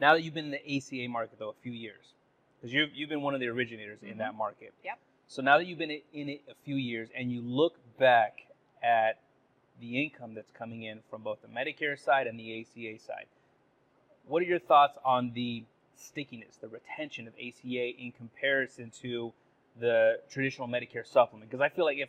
[0.00, 2.14] Now that you've been in the ACA market though a few years,
[2.56, 4.18] because you've you've been one of the originators in Mhm.
[4.18, 4.72] that market.
[4.82, 4.98] Yep.
[5.26, 8.46] So now that you've been in it a few years and you look back
[8.82, 9.18] at
[9.80, 13.26] the income that's coming in from both the Medicare side and the ACA side.
[14.26, 15.64] What are your thoughts on the
[15.96, 19.32] stickiness, the retention of ACA in comparison to
[19.78, 21.50] the traditional Medicare supplement?
[21.50, 22.08] Because I feel like if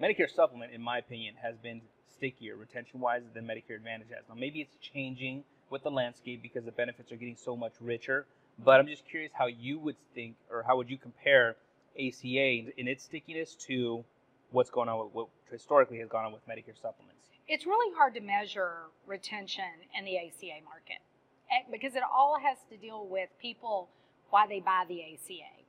[0.00, 1.82] Medicare supplement, in my opinion, has been
[2.14, 4.24] stickier retention wise than Medicare Advantage has.
[4.28, 8.26] Now, maybe it's changing with the landscape because the benefits are getting so much richer.
[8.62, 11.56] But I'm just curious how you would think, or how would you compare
[11.98, 14.04] ACA in its stickiness to
[14.50, 17.28] what's going on with historically has gone on with Medicare supplements?
[17.48, 18.72] It's really hard to measure
[19.06, 19.64] retention
[19.98, 21.02] in the ACA market
[21.50, 23.88] eh, because it all has to deal with people
[24.30, 25.64] why they buy the ACA.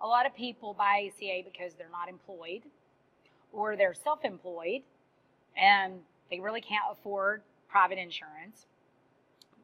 [0.00, 2.62] A lot of people buy ACA because they're not employed
[3.52, 4.82] or they're self employed
[5.56, 8.66] and they really can't afford private insurance.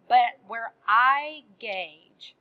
[0.09, 2.35] But where I gauge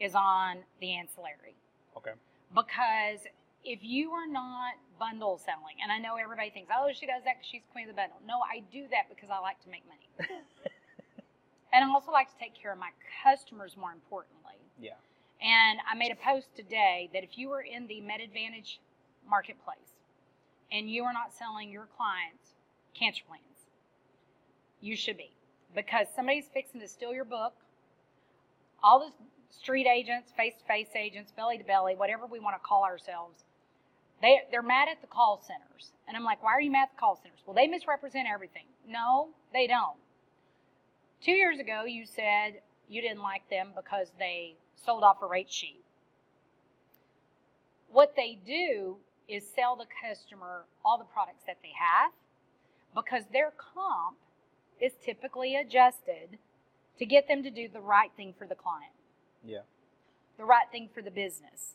[0.00, 1.56] is on the ancillary.
[1.96, 2.12] Okay.
[2.54, 3.20] Because
[3.64, 7.38] if you are not bundle selling, and I know everybody thinks, oh, she does that
[7.38, 8.18] because she's queen of the bundle.
[8.26, 10.08] No, I do that because I like to make money.
[11.72, 12.90] and I also like to take care of my
[13.22, 14.58] customers more importantly.
[14.80, 14.98] Yeah.
[15.40, 18.78] And I made a post today that if you are in the MedAdvantage
[19.28, 19.98] marketplace
[20.70, 22.54] and you are not selling your clients
[22.94, 23.66] cancer plans,
[24.80, 25.30] you should be.
[25.74, 27.54] Because somebody's fixing to steal your book.
[28.82, 29.10] All the
[29.50, 33.44] street agents, face to face agents, belly to belly, whatever we want to call ourselves,
[34.22, 35.92] they, they're mad at the call centers.
[36.06, 37.40] And I'm like, why are you mad at the call centers?
[37.44, 38.66] Well, they misrepresent everything.
[38.88, 39.98] No, they don't.
[41.22, 44.54] Two years ago, you said you didn't like them because they
[44.84, 45.82] sold off a rate sheet.
[47.90, 48.96] What they do
[49.28, 52.12] is sell the customer all the products that they have
[52.94, 54.16] because their comp
[54.80, 56.38] is typically adjusted
[56.98, 58.92] to get them to do the right thing for the client.
[59.44, 59.60] Yeah.
[60.38, 61.74] The right thing for the business.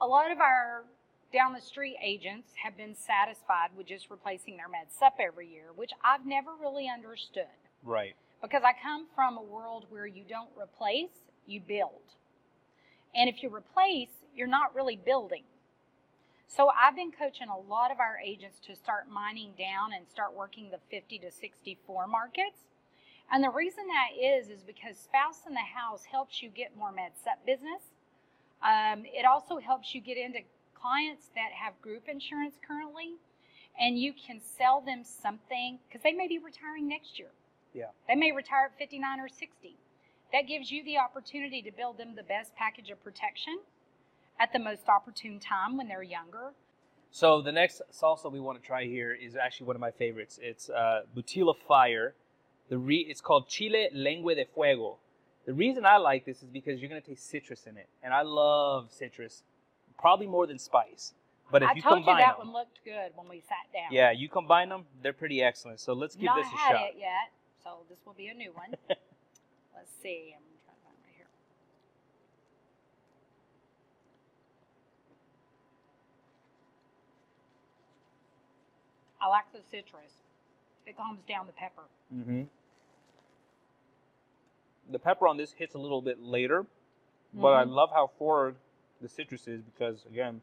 [0.00, 0.84] A lot of our
[1.32, 5.66] down the street agents have been satisfied with just replacing their med sup every year,
[5.74, 7.46] which I've never really understood.
[7.84, 8.14] Right.
[8.42, 11.10] Because I come from a world where you don't replace,
[11.46, 12.02] you build.
[13.14, 15.42] And if you replace, you're not really building.
[16.46, 20.34] So I've been coaching a lot of our agents to start mining down and start
[20.34, 22.58] working the 50 to 64 markets.
[23.30, 26.90] And the reason that is, is because Spouse in the House helps you get more
[26.90, 27.82] med sup business.
[28.62, 30.40] Um, it also helps you get into
[30.80, 33.16] clients that have group insurance currently,
[33.78, 37.30] and you can sell them something because they may be retiring next year.
[37.72, 37.86] Yeah.
[38.08, 39.76] They may retire at 59 or 60.
[40.32, 43.58] That gives you the opportunity to build them the best package of protection
[44.38, 46.52] at the most opportune time when they're younger.
[47.10, 50.38] So the next salsa we want to try here is actually one of my favorites.
[50.40, 52.14] It's uh, Butila Fire.
[52.68, 54.98] The re- it's called Chile Lengua de Fuego.
[55.44, 58.22] The reason I like this is because you're gonna taste citrus in it, and I
[58.22, 59.42] love citrus,
[60.00, 61.12] probably more than spice.
[61.52, 63.66] But if I you told combine you that them, one looked good when we sat
[63.72, 63.92] down.
[63.92, 65.80] yeah, you combine them, they're pretty excellent.
[65.80, 66.72] So let's give Not this a shot.
[66.72, 67.32] Not had it yet,
[67.62, 68.74] so this will be a new one.
[69.74, 70.34] Let's see.
[70.36, 71.26] I'm trying to find right here.
[79.20, 80.12] I like the citrus.
[80.86, 81.82] It calms down the pepper.
[82.14, 82.42] Mm-hmm.
[84.90, 86.66] The pepper on this hits a little bit later,
[87.32, 87.70] but I Mhm.
[87.70, 88.56] love how forward
[89.00, 90.40] the citrus is because again,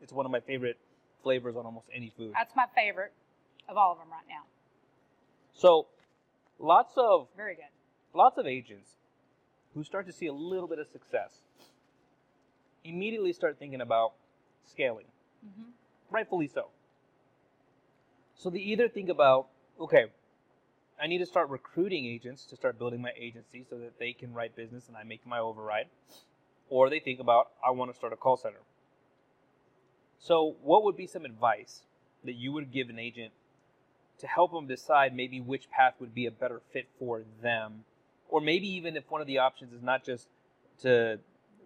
[0.00, 0.78] it's one of my favorite
[1.22, 2.32] flavors on almost any food.
[2.34, 3.12] That's my favorite
[3.68, 4.42] of all of them right now.
[5.52, 5.86] So,
[6.58, 7.64] lots of Very good.
[8.14, 8.90] lots of agents
[9.74, 11.42] who start to see a little bit of success
[12.84, 14.12] immediately start thinking about
[14.64, 15.06] scaling,
[15.42, 15.70] hmm
[16.10, 16.68] rightfully so.
[18.34, 20.06] So they either think about, okay,
[21.00, 24.32] I need to start recruiting agents to start building my agency so that they can
[24.32, 25.86] write business and I make my override,
[26.70, 28.60] or they think about, I want to start a call center.
[30.18, 31.80] So, what would be some advice
[32.24, 33.32] that you would give an agent
[34.18, 37.84] to help them decide maybe which path would be a better fit for them?
[38.28, 40.28] Or maybe even if one of the options is not just
[40.82, 41.18] to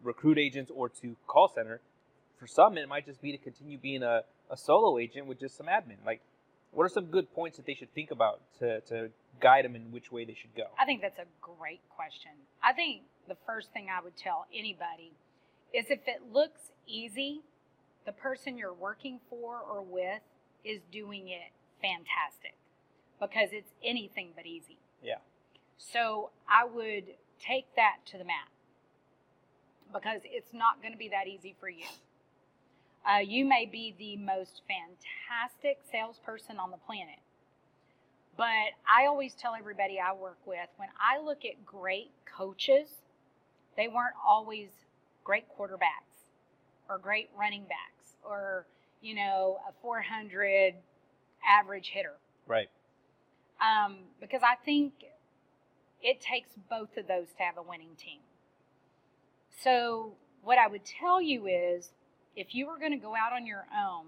[0.03, 1.81] recruit agents or to call center,
[2.38, 5.57] for some it might just be to continue being a, a solo agent with just
[5.57, 5.97] some admin.
[6.07, 6.21] Like,
[6.73, 9.93] what are some good points that they should think about to, to guide them in
[9.93, 10.64] which way they should go?
[10.79, 12.33] I think that's a great question.
[12.62, 15.13] I think the first thing I would tell anybody
[15.73, 17.43] is if it looks easy,
[18.07, 20.21] the person you're working for or with
[20.65, 22.57] is doing it fantastic
[23.21, 24.79] because it's anything but easy.
[25.03, 25.19] Yeah.
[25.79, 27.05] So I would
[27.39, 28.49] take that to the mat
[29.93, 31.87] because it's not going to be that easy for you.
[33.07, 37.19] Uh, you may be the most fantastic salesperson on the planet.
[38.37, 42.89] But I always tell everybody I work with when I look at great coaches,
[43.77, 44.71] they weren't always
[45.25, 46.31] great quarterbacks
[46.89, 48.67] or great running backs or,
[49.03, 50.75] you know, a 400
[51.49, 52.15] average hitter.
[52.47, 52.69] Right.
[53.61, 54.93] um, because I think
[56.03, 58.21] it takes both of those to have a winning team.
[59.63, 61.93] So, what I would tell you is
[62.37, 64.07] if you were going to go out on your own,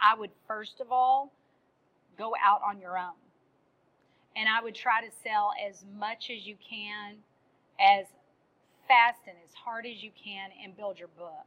[0.00, 1.32] I would first of all
[2.18, 3.14] go out on your own.
[4.36, 7.16] And I would try to sell as much as you can,
[7.80, 8.06] as
[8.90, 11.46] fast and as hard as you can, and build your book.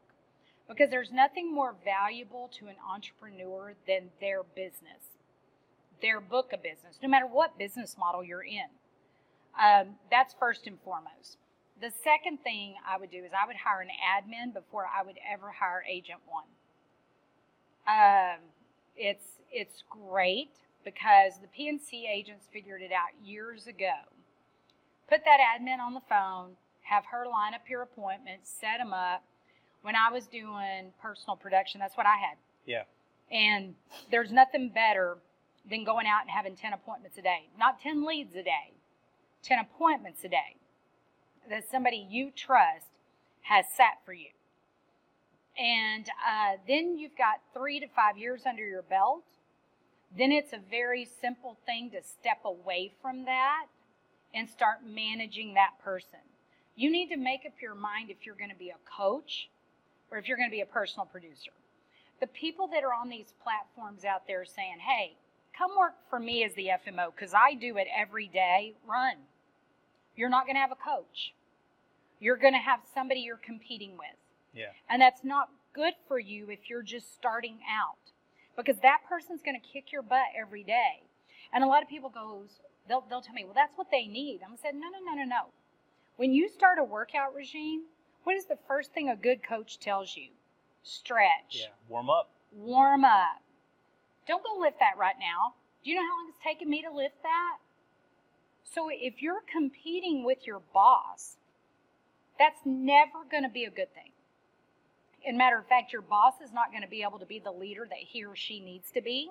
[0.70, 5.14] Because there's nothing more valuable to an entrepreneur than their business
[6.04, 8.68] their book of business, no matter what business model you're in.
[9.60, 11.38] Um, that's first and foremost.
[11.82, 15.18] The second thing I would do is I would hire an admin before I would
[15.32, 16.46] ever hire agent one.
[17.88, 18.40] Um,
[18.96, 20.52] it's it's great
[20.84, 23.94] because the P&C agents figured it out years ago.
[25.10, 26.52] Put that admin on the phone,
[26.84, 29.24] have her line up your appointments, set them up.
[29.82, 32.38] When I was doing personal production, that's what I had.
[32.66, 32.84] Yeah.
[33.32, 33.76] And
[34.12, 35.18] there's nothing better
[35.70, 37.50] than going out and having 10 appointments a day.
[37.58, 38.74] Not 10 leads a day,
[39.44, 40.58] 10 appointments a day
[41.50, 42.88] that somebody you trust
[43.42, 44.30] has sat for you.
[45.58, 49.24] And uh, then you've got three to five years under your belt.
[50.18, 53.66] Then it's a very simple thing to step away from that
[54.34, 56.20] and start managing that person.
[56.76, 59.50] You need to make up your mind if you're going to be a coach
[60.12, 61.52] or if you're going to be a personal producer.
[62.20, 65.18] The people that are on these platforms out there saying, hey,
[65.58, 68.76] come work for me as the FMO because I do it every day.
[68.88, 69.18] Run.
[70.16, 71.34] You're not going to have a coach.
[72.20, 74.18] You're going to have somebody you're competing with.
[74.54, 74.68] Yeah.
[74.90, 77.98] And that's not good for you if you're just starting out
[78.56, 81.04] because that person's going to kick your butt every day.
[81.52, 82.50] And a lot of people goes,
[82.88, 84.42] they'll, they'll tell me, well, that's what they need.
[84.48, 85.42] I'm said, no, no, no, no, no.
[86.18, 87.84] When you start a workout regime,
[88.24, 90.30] what is the first thing a good coach tells you?
[90.84, 91.62] Stretch.
[91.62, 91.68] Yeah.
[91.90, 92.30] Warm up.
[92.52, 93.42] Warm up.
[94.28, 95.56] Don't go lift that right now.
[95.84, 97.58] Do you know how long it's taken me to lift that?
[98.64, 101.38] So if you're competing with your boss,
[102.40, 104.12] that's never going to be a good thing.
[105.24, 107.52] In matter of fact, your boss is not going to be able to be the
[107.52, 109.30] leader that he or she needs to be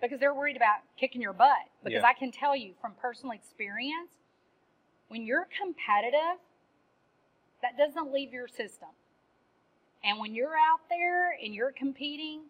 [0.00, 1.68] because they're worried about kicking your butt.
[1.82, 2.08] Because Yeah.
[2.08, 4.12] I can tell you from personal experience,
[5.08, 6.38] when you're competitive,
[7.62, 8.88] that doesn't leave your system.
[10.04, 12.42] And when you're out there and you're competing,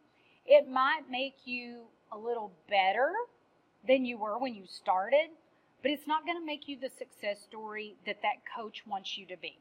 [0.47, 3.13] it might make you a little better
[3.87, 5.31] than you were when you started,
[5.83, 9.27] but it's not going to make you the success story that that coach wants you
[9.27, 9.59] to be.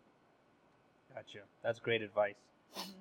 [1.13, 1.39] Gotcha.
[1.63, 2.35] That's great advice.
[2.75, 2.91] Mm-hmm.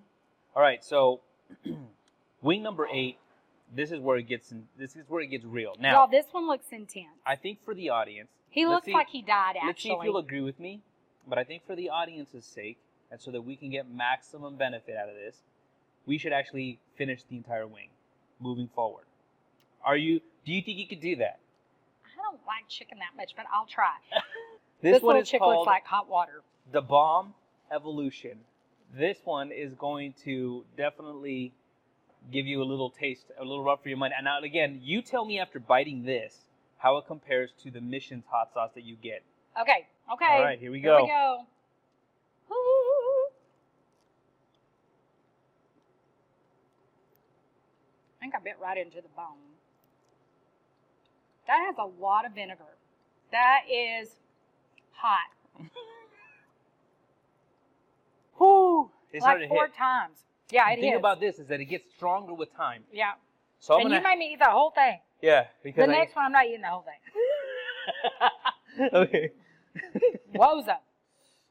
[0.55, 1.21] All right, so
[2.43, 3.19] wing number eight.
[3.75, 4.53] This is where it gets.
[4.53, 5.75] In, this is where it gets real.
[5.81, 7.09] Now, Y'all, this one looks intense.
[7.27, 9.99] I think for the audience, He looks see- like he died, Actually, Let's see if
[10.03, 10.81] you'll agree with me.
[11.29, 12.79] But I think for the audience's sake,
[13.11, 15.43] and so that we can get maximum benefit out of this,
[16.07, 17.89] we should actually finish the entire wing,
[18.41, 19.05] moving forward.
[19.85, 20.21] Are you?
[20.47, 21.39] Do you think you could do that?
[22.05, 23.95] I don't like chicken that much, but I'll try.
[24.83, 26.43] This, This, one is chick called looks like hot water.
[26.71, 27.33] the bomb
[27.73, 28.39] evolution.
[28.95, 31.53] This one is going to definitely
[32.31, 34.15] give you a little taste, a little rub for your money.
[34.17, 36.46] And now, again, you tell me after biting this
[36.87, 39.25] how it compares to the missions hot sauce that you get.
[39.61, 40.37] Okay, okay.
[40.37, 40.99] All right, here we Here go.
[40.99, 41.41] Here we go.
[42.55, 43.29] Ooh.
[48.17, 49.35] I think I bit right into the bone.
[51.49, 52.77] That has a lot of vinegar.
[53.33, 54.11] That is
[54.93, 55.19] hot.
[58.39, 58.93] Whoo!
[59.13, 59.75] It like four hit.
[59.75, 60.19] times.
[60.53, 61.01] Yeah, it the thing hits.
[61.01, 62.85] about this is that it gets stronger with time.
[62.93, 63.15] yeah.
[63.59, 65.01] So I'm and gonna, you made me eat the whole thing.
[65.23, 66.85] Yeah, because The I, next one, I'm not eating the whole
[68.79, 68.91] thing.
[68.93, 69.31] okay,
[70.35, 70.77] Woza.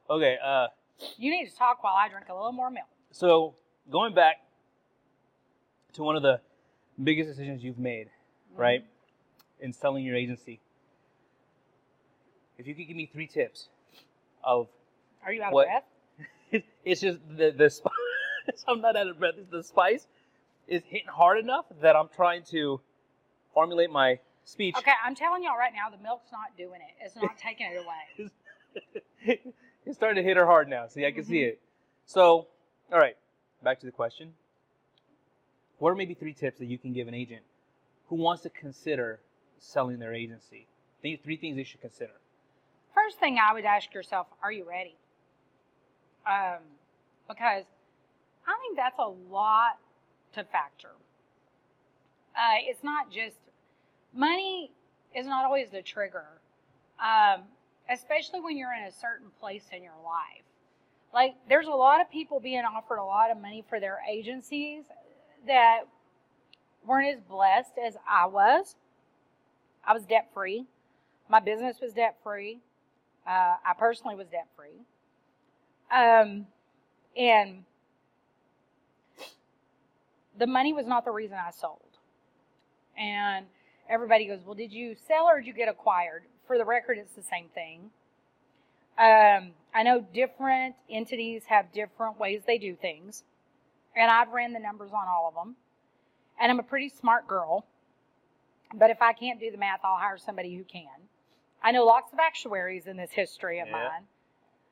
[0.10, 0.38] okay.
[0.43, 0.67] Uh,
[1.17, 2.86] You need to talk while I drink a little more milk.
[3.12, 3.56] so
[3.91, 4.38] going back
[5.93, 6.41] to one of the
[7.04, 8.10] biggest decisions you've made,
[8.56, 8.84] right,
[9.60, 10.60] in selling your agency.
[12.58, 13.67] If you could give me three tips
[14.43, 14.67] of
[15.25, 15.67] Are you out What?
[15.67, 15.84] of
[16.51, 16.63] breath?
[16.86, 17.91] it's just the the spice.
[18.67, 19.34] I'm not out of breath.
[19.38, 20.08] It's the spice
[20.67, 22.80] is hitting hard enough that I'm trying to
[23.55, 24.75] formulate my speech.
[24.77, 27.03] Okay, I'm telling y'all right now, the milk's not doing it.
[27.03, 28.30] It's not taking it away.
[29.86, 30.88] it's starting to hit her hard now.
[30.88, 31.47] See, I can see Mhm.
[31.47, 31.61] it.
[32.05, 32.47] So,
[32.91, 33.17] all right,
[33.63, 34.36] back to the question.
[35.80, 37.43] What are maybe three tips that you can give an agent
[38.07, 39.21] who wants to consider
[39.57, 40.67] selling their agency?
[41.01, 42.13] Think three things they should consider.
[42.93, 44.95] First thing I would ask yourself, are you ready?
[46.25, 46.59] Um,
[47.27, 47.65] because
[48.47, 49.80] I think that's a lot
[50.34, 50.91] to factor.
[52.36, 53.36] Uh, it's not just
[54.16, 54.72] money
[55.16, 56.26] is not always the trigger,
[56.99, 57.43] um,
[57.89, 60.43] especially when you're in a certain place in your life.
[61.13, 64.86] Like, there's a lot of people being offered a lot of money for their agencies
[65.47, 65.84] that
[66.86, 68.76] weren't as blessed as I was.
[69.86, 70.66] I was debt free.
[71.30, 72.59] My business was debt free.
[73.26, 74.86] Uh, I personally was debt free.
[75.91, 76.47] Um,
[77.16, 77.63] and
[80.38, 81.80] the money was not the reason I sold.
[82.97, 83.45] And
[83.89, 86.23] everybody goes, Well, did you sell or did you get acquired?
[86.47, 87.91] For the record, it's the same thing.
[88.97, 93.23] Um, I know different entities have different ways they do things.
[93.95, 95.55] And I've ran the numbers on all of them.
[96.39, 97.65] And I'm a pretty smart girl.
[98.73, 101.07] But if I can't do the math, I'll hire somebody who can.
[101.63, 103.73] I know lots of actuaries in this history of Yeah.
[103.73, 104.07] mine.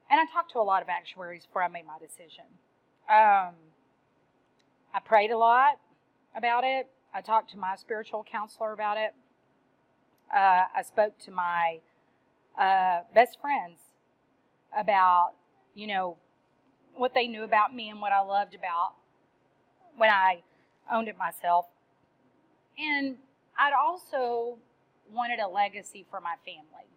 [0.10, 2.46] And I talked to a lot of actuaries before I made my decision.
[3.10, 3.56] Um,
[4.94, 5.80] I prayed a lot
[6.36, 6.90] about it.
[7.14, 9.14] I talked to my spiritual counselor about it.
[10.34, 11.80] Uh, I spoke to my
[12.60, 13.80] uh, best friends
[14.76, 15.34] about,
[15.76, 16.18] you know,
[16.96, 18.94] what they knew about me and what I loved about
[19.96, 20.42] when I
[20.92, 21.66] owned it myself.
[22.78, 23.18] And
[23.58, 24.58] I'd also
[25.12, 26.88] wanted a legacy for my family.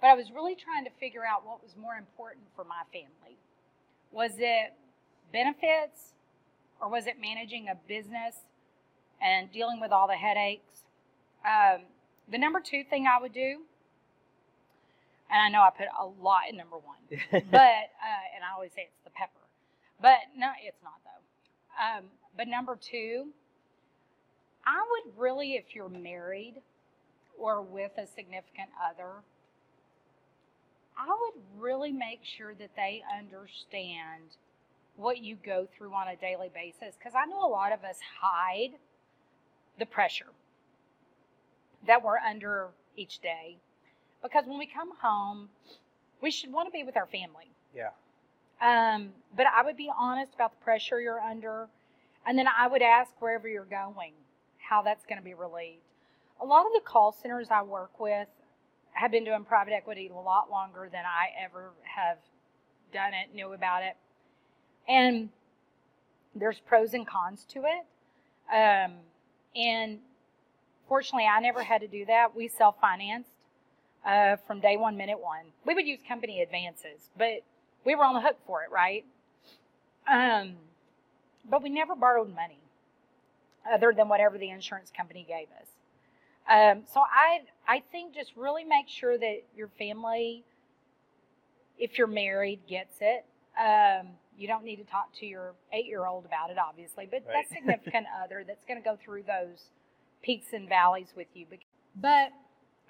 [0.00, 3.38] But I was really trying to figure out what was more important for my family.
[4.12, 4.74] Was it
[5.32, 6.13] benefits
[6.84, 8.34] or was it managing a business
[9.22, 10.82] and dealing with all the headaches?
[11.42, 11.84] Um,
[12.30, 13.62] the number two thing I would do,
[15.30, 17.00] and I know I put a lot in number one,
[17.32, 19.32] but uh, and I always say it's the pepper,
[20.00, 21.98] but no, it's not though.
[21.98, 22.04] Um,
[22.36, 23.28] but number two,
[24.66, 26.56] I would really, if you're married
[27.38, 29.10] or with a significant other,
[30.98, 34.36] I would really make sure that they understand
[34.96, 37.98] what you go through on a daily basis because I know a lot of us
[38.20, 38.72] hide
[39.78, 40.30] the pressure
[41.86, 43.58] that we're under each day
[44.22, 45.48] because when we come home,
[46.22, 47.50] we should want to be with our family.
[47.74, 47.90] yeah.
[48.62, 51.68] Um, but I would be honest about the pressure you're under,
[52.24, 54.12] and then I would ask wherever you're going
[54.58, 55.82] how that's going to be relieved.
[56.40, 58.28] A lot of the call centers I work with
[58.92, 62.18] have been doing private equity a lot longer than I ever have
[62.92, 63.96] done it, knew about it,
[64.88, 65.30] and
[66.34, 68.54] there's pros and cons to it.
[68.54, 68.92] Um,
[69.56, 69.98] and
[70.88, 72.34] fortunately, I never had to do that.
[72.34, 73.30] We self financed
[74.04, 75.46] uh, from day one, minute one.
[75.66, 77.42] We would use company advances, but
[77.84, 79.04] we were on the hook for it, right?
[80.10, 80.54] Um,
[81.48, 82.58] but we never borrowed money
[83.70, 85.68] other than whatever the insurance company gave us.
[86.48, 90.44] Um, so I I think just really make sure that your family,
[91.78, 93.24] if you're married, gets it.
[93.58, 97.22] Um, you don't need to talk to your eight year old about it, obviously, but
[97.26, 97.46] Right.
[97.48, 99.70] that significant other that's going to go through those
[100.22, 101.46] peaks and valleys with you.
[101.96, 102.32] But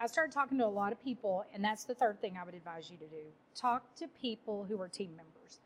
[0.01, 2.55] I started talking to a lot of people, and that's the third thing I would
[2.55, 3.22] advise you to do
[3.55, 5.61] talk to people who are team members.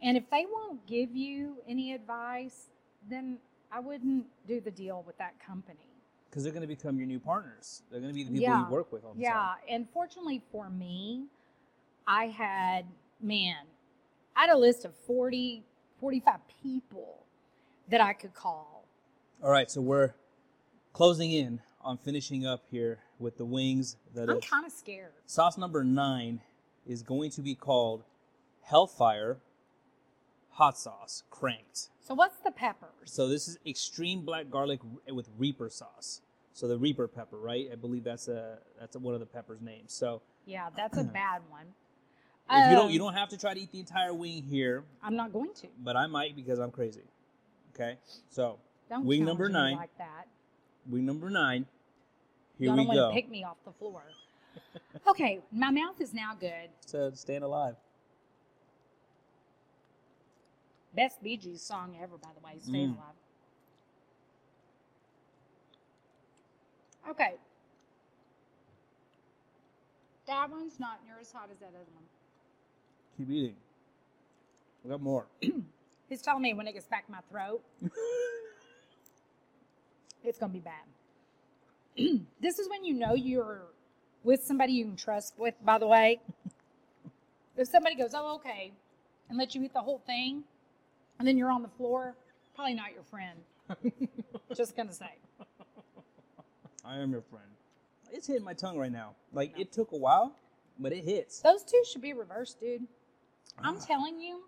[0.00, 2.68] And if they won't give you any advice,
[3.10, 3.38] then
[3.72, 5.78] I wouldn't do the deal with that company.
[6.30, 7.82] Because they're going to become your new partners.
[7.90, 8.64] They're going to be the people Yeah.
[8.66, 9.56] you work with Yeah, time.
[9.68, 11.26] and fortunately for me,
[12.06, 12.86] I had,
[13.20, 13.66] man,
[14.38, 15.64] I had a list of 40,
[15.98, 17.24] 45 people
[17.88, 18.84] that I could call.
[19.42, 20.14] All right, so we're
[20.92, 23.96] closing in on finishing up here with the wings.
[24.14, 25.10] That I'm kind of scared.
[25.26, 26.40] sauce number nine
[26.86, 28.04] is going to be called
[28.62, 29.38] Hellfire
[30.50, 31.88] Hot Sauce Cranked.
[32.00, 32.90] So what's the peppers?
[33.06, 34.78] So this is extreme black garlic
[35.08, 36.20] with Reaper sauce.
[36.52, 37.68] So the Reaper pepper, right?
[37.72, 39.92] I believe that's a that's one of the pepper's names.
[39.92, 41.66] So Yeah, that's a bad one.
[42.50, 44.84] If you don't Um, you don't have to try to eat the entire wing here,
[45.02, 45.68] I'm not going to.
[45.80, 47.02] but I might because I'm crazy.
[47.74, 47.96] Okay,
[48.30, 49.76] so Don't Wing number nine.
[49.76, 50.26] like that.
[50.86, 51.66] wing number nine.
[52.58, 53.08] Here Y'all we don't want go.
[53.10, 54.02] to pick me off the floor.
[55.06, 56.70] okay, my mouth is now good.
[56.86, 57.76] So staying alive.
[60.94, 62.58] Best Bee Gees song ever, by the way.
[62.60, 62.96] Staying Mm.
[62.96, 63.14] alive.
[67.10, 67.34] Okay.
[70.26, 72.04] That one's not near as hot as that other one.
[73.18, 73.56] Keep eating.
[74.84, 75.26] We got more.
[76.08, 77.60] He's telling me when it gets back in my throat,
[80.24, 80.84] it's gonna be bad.
[82.40, 83.62] this is when you know you're
[84.22, 86.20] with somebody you can trust with, by the way.
[87.56, 88.70] if somebody goes, Oh, okay,
[89.28, 90.44] and let you eat the whole thing,
[91.18, 92.14] and then you're on the floor,
[92.54, 93.38] probably not your friend.
[94.56, 95.10] Just gonna say.
[96.84, 97.44] I am your friend.
[98.12, 99.14] It's hitting my tongue right now.
[99.32, 100.36] Like it took a while,
[100.78, 101.40] but it hits.
[101.40, 102.86] Those two should be reversed, dude.
[103.62, 104.42] I'm telling you,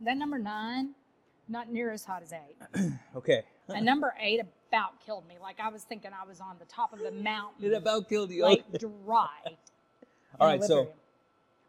[0.00, 0.90] that number nine,
[1.48, 2.56] not near as hot as eight.
[3.16, 3.42] Okay.
[3.68, 5.34] and number eight about killed me.
[5.40, 7.64] Like I was thinking I was on the top of the mountain.
[7.64, 8.42] It about killed you.
[8.44, 9.28] like dry.
[10.38, 10.88] All right, so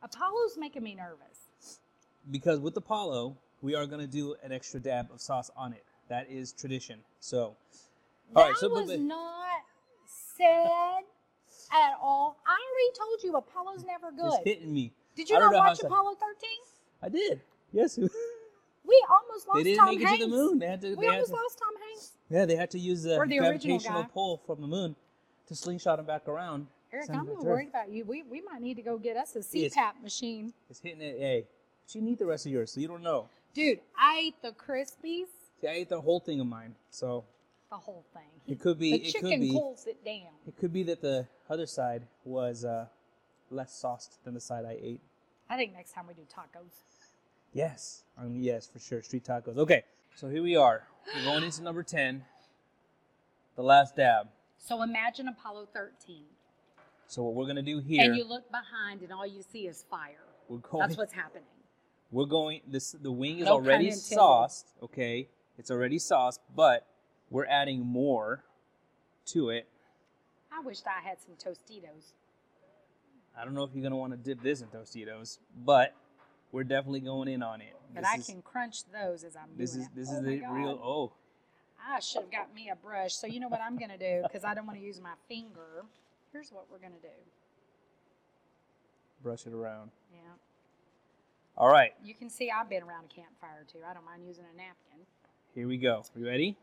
[0.04, 1.80] Apollo's making me nervous.
[2.30, 5.84] because with Apollo, we are gonna do an extra dab of sauce on it.
[6.10, 7.00] That is tradition.
[7.20, 7.56] So,
[8.34, 8.58] That all right.
[8.58, 9.62] So, but- was but- not
[10.38, 11.04] said
[11.74, 12.38] at all.
[12.46, 14.34] I already told you Apollo's never good.
[14.40, 14.94] it's hitting me.
[15.16, 16.50] Did you not watch Apollo 13?
[17.04, 17.42] I did.
[17.72, 18.00] Yes.
[18.84, 20.24] We almost lost They didn't Tom make it Hanks.
[20.24, 20.60] to the moon.
[20.60, 20.96] They had to.
[20.96, 22.12] We almost to- lost Tom Hanks.
[22.30, 24.96] Yeah, they had to use the, the gravitational pull from the moon
[25.48, 26.68] to slingshot him back around.
[26.92, 28.04] Eric, I'm a worried about you.
[28.04, 29.40] We, we might need to go get us a.
[29.40, 30.52] CPAP machine.
[30.70, 31.18] It's hitting it.
[31.20, 31.46] Hey,
[31.86, 33.30] but you need the rest of yours, so you don't know.
[33.54, 35.28] Dude, I ate the Krispies,
[35.62, 37.24] See, I ate the whole thing of mine, so
[37.70, 38.24] the whole thing.
[38.48, 38.92] it could be.
[38.92, 39.52] the it chicken could be.
[39.52, 40.34] cools it down.
[40.48, 42.88] It could be that the other side was uh,
[43.52, 45.02] less sauced than the side I ate.
[45.50, 46.72] I think next time we do tacos.
[47.54, 49.02] Yes, um, yes, for sure.
[49.02, 49.58] Street tacos.
[49.58, 49.84] Okay,
[50.16, 50.88] so here we are.
[51.16, 52.24] We're going into number ten.
[53.56, 54.28] The last dab.
[54.58, 56.24] So imagine Apollo 13.
[57.08, 58.04] So what we're gonna do here?
[58.04, 60.24] And you look behind and all you see is fire.
[60.48, 60.88] we're going.
[60.88, 61.44] That's what's happening.
[62.12, 62.62] We're going.
[62.66, 64.68] This the wing is No already sauced.
[64.82, 65.28] Okay,
[65.58, 66.88] it's already sauced, but
[67.30, 68.46] we're adding more
[69.28, 69.68] to it.
[70.54, 72.14] I wished I had some Tostitos.
[73.38, 75.94] I don't know if you're gonna want to dip this in Tostitos, but
[76.52, 77.74] we're definitely going in on it.
[77.94, 79.96] But This I is- can crunch those as I'm This doing is it.
[79.96, 80.54] this Oh is the God.
[80.54, 80.80] real.
[80.84, 81.14] Oh,
[81.84, 83.14] I should have got me a brush.
[83.16, 85.86] So you know what I'm gonna do because I don't want to use my finger.
[86.32, 87.08] Here's what we're gonna do.
[89.24, 89.92] brush it around.
[90.12, 90.20] Yeah,
[91.56, 93.78] All right, you can see I've been around a campfire too.
[93.88, 95.06] I don't mind using a napkin.
[95.54, 96.04] here we go.
[96.16, 96.58] You ready?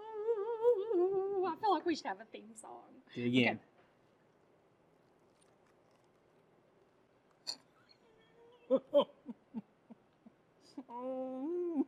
[0.00, 2.84] Ooh, I feel like we should have a theme song.
[3.14, 3.58] Dig in.
[10.88, 11.86] Oh.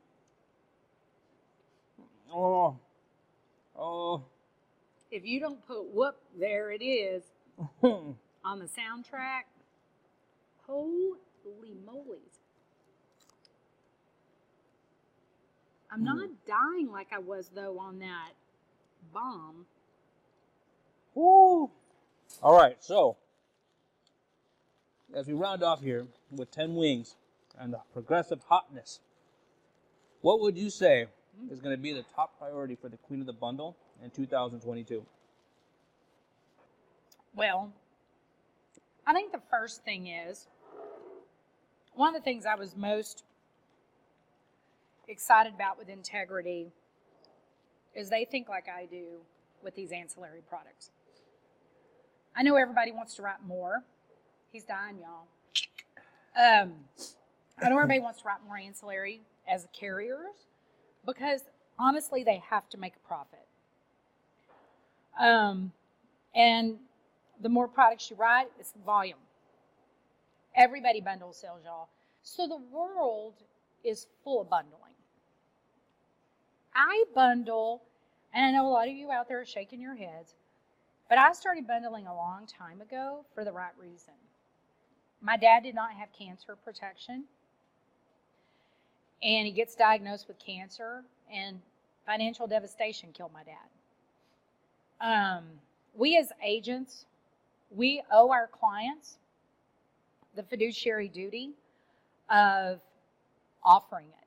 [2.32, 2.76] oh,
[3.76, 4.22] oh,
[5.10, 7.22] If you don't put whoop, there it is
[7.82, 9.44] on the soundtrack.
[10.66, 12.18] Holy moly.
[15.90, 16.04] I'm hmm.
[16.04, 18.32] not dying like I was though on that
[19.12, 19.66] bomb.
[21.14, 21.70] Woo.
[22.42, 23.16] All right, so
[25.14, 27.16] as we round off here with 10 wings
[27.58, 29.00] and the progressive hotness,
[30.20, 31.06] what would you say
[31.50, 35.04] is going to be the top priority for the Queen of the Bundle in 2022?
[37.34, 37.72] Well,
[39.06, 40.46] I think the first thing is
[41.94, 43.24] one of the things I was most
[45.06, 46.72] excited about with Integrity
[47.94, 49.06] is they think like I do
[49.62, 50.90] with these ancillary products.
[52.36, 53.82] I know everybody wants to write more.
[54.52, 55.26] He's dying, y'all.
[56.36, 56.72] Um,
[57.60, 60.46] I know everybody wants to write more ancillary as carriers
[61.04, 61.42] because
[61.78, 63.46] honestly, they have to make a profit.
[65.20, 65.72] Um,
[66.34, 66.76] and
[67.42, 69.18] the more products you write, it's volume.
[70.54, 71.88] Everybody bundles sales, y'all.
[72.22, 73.34] So the world
[73.84, 74.94] is full of bundling.
[76.74, 77.82] I bundle,
[78.32, 80.34] and I know a lot of you out there are shaking your heads,
[81.08, 84.14] but I started bundling a long time ago for the right reason.
[85.20, 87.24] My dad did not have cancer protection,
[89.22, 91.02] and he gets diagnosed with cancer,
[91.32, 91.60] and
[92.06, 93.68] financial devastation killed my dad.
[95.00, 95.44] Um,
[95.94, 97.04] we as agents,
[97.70, 99.18] we owe our clients
[100.36, 101.50] the fiduciary duty
[102.30, 102.80] of
[103.64, 104.26] offering it.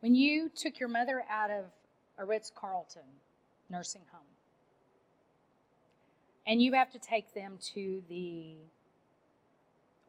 [0.00, 1.66] When you took your mother out of
[2.18, 3.02] a Ritz Carlton
[3.68, 4.22] nursing home,
[6.46, 8.54] and you have to take them to the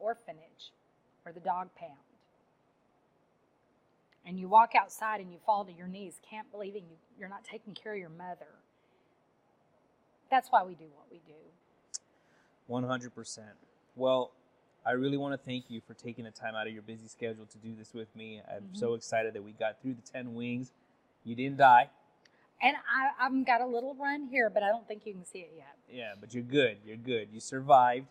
[0.02, 0.72] orphanage
[1.24, 1.92] or the dog pound,
[4.26, 6.82] and you walk outside and you fall to your knees, can't believe you,
[7.18, 8.48] you're not taking care of your mother.
[10.30, 11.32] That's why we do what we do.
[12.70, 13.38] 100%.
[13.96, 14.32] Well,
[14.86, 17.46] I really want to thank you for taking the time out of your busy schedule
[17.46, 18.40] to do this with me.
[18.48, 18.74] I'm Mm-hmm.
[18.76, 20.72] so excited that we got through the 10 wings.
[21.24, 21.90] You didn't die.
[22.62, 25.40] And I, I've got a little run here, but I don't think you can see
[25.40, 25.74] it yet.
[25.92, 26.78] Yeah, but you're good.
[26.86, 27.28] You're good.
[27.32, 28.06] You survived.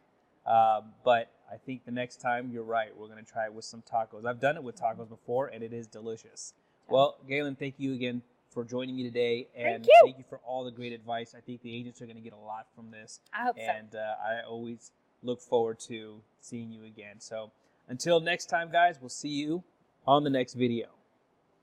[0.45, 2.95] Uh, but I think the next time you're right.
[2.95, 4.25] We're gonna try it with some tacos.
[4.25, 6.53] I've done it with tacos before, and it is delicious.
[6.87, 10.23] Well, Gaylan, thank you again for joining me today, and Thank you.
[10.29, 11.33] for all the great advice.
[11.37, 13.63] I think the agents are gonna get a lot from this, I hope so.
[13.63, 14.91] and uh, I always
[15.23, 17.19] look forward to seeing you again.
[17.19, 17.51] So
[17.87, 19.63] until next time, guys, we'll see you
[20.07, 20.87] on the next video.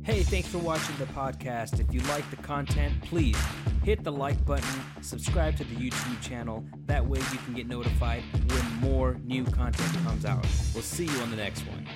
[0.04, 1.80] Hey, thanks for watching the podcast.
[1.80, 3.36] If you like the content, please
[3.82, 6.64] hit the like button, subscribe to the YouTube channel.
[6.86, 10.46] That way you can get notified when more new content comes out.
[10.74, 11.86] We'll see you on the next one.